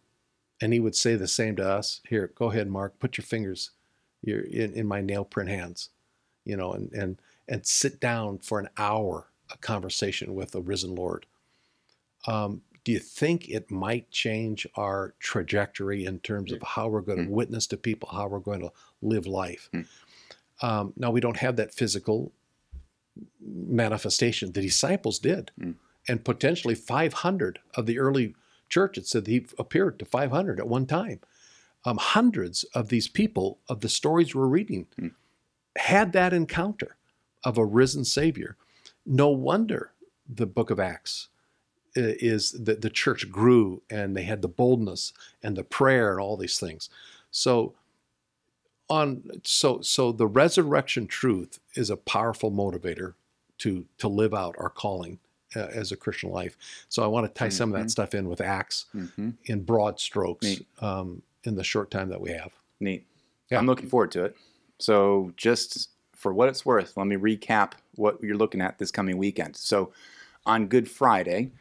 and 0.62 0.73
He 0.73 0.80
would 0.80 0.95
say 0.95 1.15
the 1.15 1.28
same 1.28 1.56
to 1.58 1.67
us, 1.67 2.02
here, 2.08 2.32
go 2.36 2.52
ahead, 2.52 2.69
Mark, 2.69 2.99
put 2.99 3.17
your 3.17 3.26
fingers 3.26 3.71
in, 4.23 4.73
in 4.73 4.86
my 4.88 5.02
nail 5.02 5.26
print 5.26 5.49
hands, 5.49 5.89
you 6.45 6.56
know, 6.56 6.73
and 6.73 6.91
and 6.93 7.17
and 7.47 7.65
sit 7.65 7.99
down 7.99 8.39
for 8.39 8.60
an 8.60 8.69
hour 8.78 9.28
a 9.54 9.58
conversation 9.58 10.34
with 10.36 10.52
the 10.52 10.62
risen 10.62 10.96
Lord. 10.96 11.26
Um, 12.28 12.62
do 12.84 12.92
you 12.92 13.00
think 13.00 13.48
it 13.50 13.72
might 13.72 14.10
change 14.12 14.68
our 14.76 15.13
trajectory 15.20 16.04
in 16.06 16.20
terms 16.20 16.52
of 16.52 16.62
how 16.62 16.88
we're 16.89 17.02
going 17.02 17.20
to 17.20 17.26
Mm. 17.26 17.30
witness 17.30 17.68
to 17.68 17.78
people, 17.78 18.10
how 18.10 18.28
we're 18.28 18.39
going 18.39 18.60
to 18.62 18.72
live 19.02 19.26
life? 19.26 19.70
Mm. 19.74 19.88
Um, 20.62 20.94
now, 20.98 21.12
we 21.12 21.22
don't 21.22 21.38
have 21.38 21.56
that 21.58 21.74
physical 21.74 22.32
manifestation. 23.39 24.52
The 24.52 24.62
disciples 24.62 25.20
did. 25.20 25.52
Mm. 25.60 25.76
And 26.08 26.26
potentially 26.26 26.76
500 26.76 27.60
of 27.76 27.86
the 27.86 28.00
early 28.00 28.36
church, 28.70 28.98
it 28.98 29.08
said 29.08 29.28
he 29.28 29.46
appeared 29.58 30.00
to 30.00 30.06
500 30.06 30.60
at 30.60 30.68
one 30.68 30.86
time. 30.86 31.20
Um, 31.86 31.98
hundreds 31.98 32.63
of 32.74 32.89
these 32.89 33.08
people, 33.08 33.60
of 33.70 33.82
the 33.82 33.89
stories 33.89 34.34
we're 34.34 34.48
reading, 34.48 34.88
Mm. 35.00 35.12
had 35.78 36.12
that 36.13 36.34
encounter 36.34 36.98
of 37.44 37.58
a 37.58 37.66
risen 37.66 38.04
Savior. 38.06 38.58
No 39.06 39.30
wonder 39.30 39.92
the 40.28 40.46
book 40.46 40.70
of 40.70 40.80
Acts 40.80 41.28
is 41.96 42.52
that 42.54 42.82
the 42.82 42.89
church 42.89 43.30
grew 43.32 43.82
and 43.89 44.16
they 44.18 44.24
had 44.24 44.42
the 44.42 44.48
boldness 44.48 45.13
and 45.44 45.56
the 45.56 45.63
prayer 45.63 46.12
and 46.12 46.20
all 46.20 46.38
these 46.38 46.60
things. 46.60 46.89
So 47.30 47.74
on 48.89 49.24
so 49.44 49.82
so 49.82 50.12
the 50.12 50.28
resurrection 50.28 51.08
truth 51.08 51.60
is 51.76 51.89
a 51.89 51.98
powerful 51.98 52.52
motivator 52.52 53.13
to 53.60 53.86
to 53.98 54.08
live 54.08 54.34
out 54.34 54.56
our 54.58 54.70
calling 54.70 55.20
uh, 55.56 55.60
as 55.72 55.92
a 55.92 55.96
Christian 55.96 56.32
life. 56.32 56.58
So 56.89 57.04
I 57.04 57.08
want 57.08 57.26
to 57.28 57.34
tie 57.34 57.50
some 57.50 57.74
of 57.74 57.80
that 57.80 57.92
stuff 57.92 58.13
in 58.16 58.28
with 58.28 58.42
Acts 58.42 58.86
Mm-hmm. 58.96 59.30
in 59.46 59.62
broad 59.63 60.00
strokes 60.00 60.62
um, 60.82 61.22
in 61.44 61.56
the 61.56 61.63
short 61.63 61.92
time 61.92 62.10
that 62.10 62.22
we 62.22 62.32
have. 62.32 62.52
Neat. 62.80 63.06
Yeah. 63.50 63.60
I'm 63.60 63.68
looking 63.68 63.88
forward 63.89 64.12
to 64.12 64.24
it. 64.26 64.36
So, 64.80 65.32
just 65.38 65.89
for 66.13 66.34
what 66.34 66.50
it's 66.50 66.66
worth, 66.66 66.98
let 66.98 67.06
me 67.08 67.16
recap 67.16 67.74
what 67.96 68.22
you're 68.22 68.38
looking 68.38 68.62
at 68.62 68.78
this 68.80 68.92
coming 68.92 69.18
weekend. 69.18 69.56
So, 69.56 69.92
on 70.46 70.68
Good 70.68 70.90
Friday, 70.90 71.52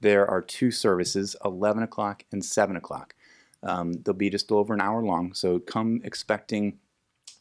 there 0.00 0.28
are 0.28 0.40
two 0.40 0.70
services 0.70 1.34
11 1.44 1.82
o'clock 1.82 2.24
and 2.30 2.44
7 2.44 2.76
o'clock. 2.76 3.14
Um, 3.62 3.94
they'll 3.94 4.14
be 4.14 4.30
just 4.30 4.52
over 4.52 4.74
an 4.74 4.80
hour 4.80 5.02
long. 5.02 5.34
So, 5.34 5.58
come 5.58 6.00
expecting 6.04 6.78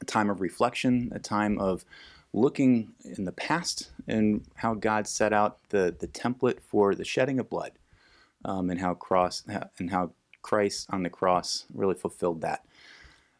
a 0.02 0.06
time 0.06 0.30
of 0.30 0.42
reflection, 0.42 1.12
a 1.14 1.20
time 1.20 1.60
of 1.60 1.86
looking 2.34 2.90
in 3.04 3.26
the 3.26 3.32
past 3.32 3.92
and 4.08 4.46
how 4.56 4.74
God 4.74 5.08
set 5.08 5.34
out 5.34 5.58
the, 5.70 5.96
the 5.98 6.08
template 6.08 6.60
for 6.62 6.94
the 6.94 7.06
shedding 7.06 7.40
of 7.40 7.50
blood 7.50 7.72
um, 8.46 8.70
and 8.70 8.80
how 8.80 8.94
cross 8.94 9.44
and 9.80 9.90
how 9.90 10.12
Christ 10.42 10.88
on 10.90 11.04
the 11.04 11.10
cross 11.10 11.66
really 11.74 11.96
fulfilled 11.96 12.42
that. 12.42 12.64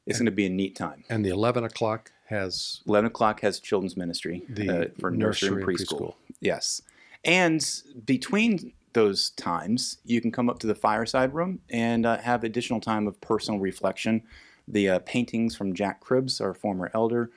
It's 0.08 0.20
going 0.20 0.26
to 0.26 0.32
be 0.32 0.46
a 0.46 0.50
neat 0.50 0.76
time. 0.76 1.04
And 1.10 1.24
the 1.26 1.30
11 1.30 1.64
o'clock 1.64 2.12
has 2.26 2.82
11 2.88 3.08
o'clock 3.08 3.42
has 3.42 3.60
children's 3.60 3.98
ministry 3.98 4.44
uh, 4.70 4.86
for 5.00 5.12
nursery, 5.12 5.62
and 5.62 5.70
preschool. 5.70 6.16
Yes. 6.40 6.82
And 7.24 7.66
between 8.06 8.74
those 8.94 9.32
times, 9.32 9.98
you 10.06 10.22
can 10.22 10.32
come 10.32 10.50
up 10.50 10.60
to 10.60 10.68
the 10.68 10.76
fireside 10.76 11.34
room 11.34 11.60
and 11.70 12.06
uh, 12.06 12.18
have 12.18 12.44
additional 12.44 12.80
time 12.80 13.08
of 13.08 13.20
personal 13.22 13.60
reflection. 13.60 14.24
The 14.68 14.90
uh, 14.90 15.00
paintings 15.00 15.56
from 15.56 15.74
Jack 15.74 16.04
Cribbs, 16.04 16.42
our 16.42 16.54
former 16.54 16.92
elder, 16.94 17.32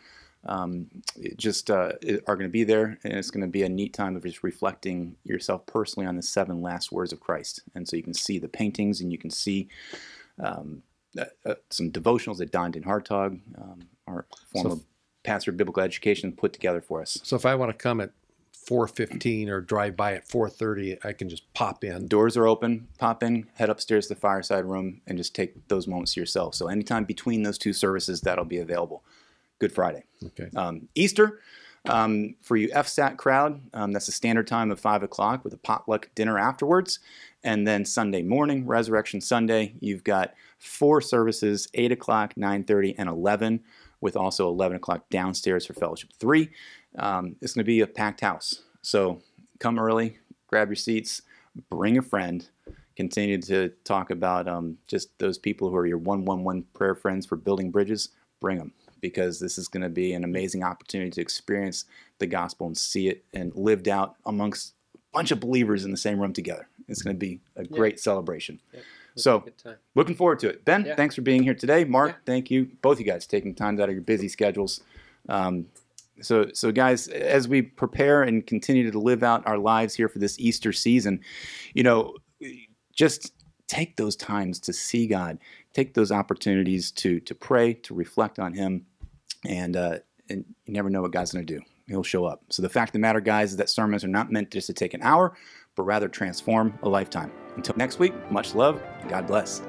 um, 0.46 0.86
just 1.36 1.70
uh, 1.70 1.92
are 2.26 2.36
going 2.36 2.48
to 2.48 2.48
be 2.48 2.64
there, 2.64 2.98
and 3.04 3.12
it's 3.12 3.30
going 3.30 3.42
to 3.42 3.46
be 3.46 3.62
a 3.62 3.68
neat 3.68 3.92
time 3.92 4.16
of 4.16 4.24
just 4.24 4.42
reflecting 4.42 5.16
yourself 5.22 5.66
personally 5.66 6.06
on 6.06 6.16
the 6.16 6.22
seven 6.22 6.62
last 6.62 6.90
words 6.90 7.12
of 7.12 7.20
Christ. 7.20 7.62
And 7.74 7.86
so 7.86 7.96
you 7.96 8.02
can 8.02 8.14
see 8.14 8.38
the 8.38 8.48
paintings, 8.48 9.00
and 9.00 9.12
you 9.12 9.18
can 9.18 9.30
see 9.30 9.68
um, 10.42 10.82
uh, 11.18 11.24
uh, 11.44 11.54
some 11.70 11.90
devotionals 11.90 12.38
that 12.38 12.52
Don 12.52 12.70
Den 12.70 12.82
Hartog, 12.84 13.40
um, 13.58 13.80
our 14.06 14.26
former 14.52 14.76
So- 14.76 14.82
pastor 15.22 15.50
of 15.50 15.56
biblical 15.56 15.82
education, 15.82 16.32
put 16.32 16.52
together 16.52 16.80
for 16.80 17.02
us. 17.02 17.18
So 17.22 17.36
if 17.36 17.44
I 17.44 17.54
want 17.54 17.70
to 17.70 17.76
come 17.76 18.00
at 18.00 18.12
4:15 18.52 19.48
or 19.48 19.60
drive 19.60 19.96
by 19.96 20.14
at 20.14 20.28
4:30, 20.28 20.98
I 21.04 21.12
can 21.12 21.28
just 21.28 21.52
pop 21.54 21.82
in. 21.82 22.06
Doors 22.06 22.36
are 22.36 22.46
open. 22.46 22.88
Pop 22.98 23.22
in, 23.22 23.46
head 23.54 23.70
upstairs 23.70 24.06
to 24.06 24.14
the 24.14 24.20
fireside 24.20 24.64
room, 24.64 25.00
and 25.06 25.18
just 25.18 25.34
take 25.34 25.66
those 25.68 25.86
moments 25.88 26.14
to 26.14 26.20
yourself. 26.20 26.54
So 26.54 26.68
anytime 26.68 27.04
between 27.04 27.42
those 27.42 27.58
two 27.58 27.72
services, 27.72 28.20
that'll 28.20 28.44
be 28.44 28.58
available. 28.58 29.02
Good 29.58 29.72
Friday. 29.72 30.04
Okay. 30.24 30.50
Um, 30.56 30.88
Easter, 30.94 31.40
um, 31.86 32.36
for 32.42 32.56
you 32.56 32.68
FSAT 32.68 33.16
crowd, 33.16 33.60
um, 33.74 33.92
that's 33.92 34.06
the 34.06 34.12
standard 34.12 34.46
time 34.46 34.70
of 34.70 34.78
5 34.78 35.02
o'clock 35.02 35.44
with 35.44 35.52
a 35.52 35.58
potluck 35.58 36.10
dinner 36.14 36.38
afterwards. 36.38 36.98
And 37.42 37.66
then 37.66 37.84
Sunday 37.84 38.22
morning, 38.22 38.66
Resurrection 38.66 39.20
Sunday, 39.20 39.74
you've 39.80 40.04
got 40.04 40.34
four 40.60 41.00
services, 41.00 41.68
8 41.74 41.90
o'clock, 41.90 42.34
9.30, 42.34 42.94
and 42.98 43.08
11, 43.08 43.60
with 44.00 44.16
also 44.16 44.48
11 44.48 44.76
o'clock 44.76 45.08
downstairs 45.10 45.66
for 45.66 45.72
Fellowship 45.72 46.10
3. 46.18 46.48
Um, 46.98 47.36
it's 47.40 47.54
going 47.54 47.64
to 47.64 47.66
be 47.66 47.80
a 47.80 47.86
packed 47.86 48.20
house. 48.20 48.62
So 48.82 49.20
come 49.58 49.78
early, 49.78 50.18
grab 50.46 50.68
your 50.68 50.76
seats, 50.76 51.22
bring 51.68 51.98
a 51.98 52.02
friend, 52.02 52.48
continue 52.94 53.40
to 53.42 53.70
talk 53.84 54.10
about 54.10 54.46
um, 54.46 54.78
just 54.86 55.18
those 55.18 55.38
people 55.38 55.70
who 55.70 55.76
are 55.76 55.86
your 55.86 55.98
111 55.98 56.66
prayer 56.74 56.94
friends 56.94 57.26
for 57.26 57.36
building 57.36 57.70
bridges. 57.70 58.10
Bring 58.40 58.58
them 58.58 58.72
because 59.00 59.40
this 59.40 59.58
is 59.58 59.68
going 59.68 59.82
to 59.82 59.88
be 59.88 60.12
an 60.12 60.24
amazing 60.24 60.62
opportunity 60.62 61.10
to 61.10 61.20
experience 61.20 61.84
the 62.18 62.26
gospel 62.26 62.66
and 62.66 62.76
see 62.76 63.08
it 63.08 63.24
and 63.32 63.54
lived 63.54 63.88
out 63.88 64.16
amongst 64.26 64.74
a 64.94 64.98
bunch 65.12 65.30
of 65.30 65.40
believers 65.40 65.84
in 65.84 65.90
the 65.90 65.96
same 65.96 66.20
room 66.20 66.32
together. 66.32 66.68
It's 66.88 67.02
going 67.02 67.14
to 67.14 67.18
be 67.18 67.40
a 67.56 67.64
great 67.64 68.00
celebration. 68.00 68.60
So 69.16 69.44
looking 69.94 70.14
forward 70.14 70.38
to 70.40 70.48
it. 70.48 70.64
Ben, 70.64 70.84
Yeah. 70.84 70.94
thanks 70.96 71.14
for 71.14 71.22
being 71.22 71.42
here 71.42 71.54
today. 71.54 71.84
Mark, 71.84 72.10
Yeah. 72.10 72.16
thank 72.26 72.50
you. 72.50 72.70
Both 72.82 72.94
of 72.98 73.00
you 73.00 73.06
guys 73.06 73.26
taking 73.26 73.54
time 73.54 73.80
out 73.80 73.88
of 73.88 73.94
your 73.94 74.02
busy 74.02 74.28
schedules. 74.28 74.82
Um, 75.28 75.66
so, 76.22 76.50
so 76.52 76.70
guys, 76.72 77.08
as 77.08 77.48
we 77.48 77.62
prepare 77.62 78.22
and 78.22 78.46
continue 78.46 78.90
to 78.90 78.98
live 78.98 79.22
out 79.22 79.46
our 79.46 79.58
lives 79.58 79.94
here 79.94 80.08
for 80.08 80.18
this 80.18 80.38
Easter 80.38 80.72
season, 80.72 81.20
you 81.74 81.82
know, 81.82 82.14
just 82.92 83.32
take 83.66 83.96
those 83.96 84.16
times 84.16 84.58
to 84.60 84.72
see 84.72 85.06
God, 85.06 85.38
take 85.72 85.94
those 85.94 86.10
opportunities 86.12 86.90
to 86.92 87.20
to 87.20 87.34
pray, 87.34 87.72
to 87.74 87.94
reflect 87.94 88.38
on 88.38 88.52
Him, 88.54 88.86
and 89.46 89.76
uh, 89.76 89.98
and 90.28 90.44
you 90.66 90.72
never 90.74 90.90
know 90.90 91.02
what 91.02 91.12
God's 91.12 91.32
going 91.32 91.46
to 91.46 91.54
do. 91.58 91.62
He'll 91.86 92.02
show 92.02 92.24
up. 92.24 92.42
So 92.50 92.62
the 92.62 92.68
fact 92.68 92.90
of 92.90 92.92
the 92.92 92.98
matter, 93.00 93.20
guys, 93.20 93.50
is 93.52 93.56
that 93.56 93.68
sermons 93.70 94.04
are 94.04 94.08
not 94.08 94.30
meant 94.30 94.50
just 94.50 94.66
to 94.68 94.72
take 94.72 94.94
an 94.94 95.02
hour, 95.02 95.32
but 95.76 95.84
rather 95.84 96.08
transform 96.08 96.78
a 96.82 96.88
lifetime. 96.88 97.32
Until 97.56 97.76
next 97.76 97.98
week, 97.98 98.14
much 98.30 98.54
love. 98.54 98.82
God 99.08 99.26
bless. 99.26 99.62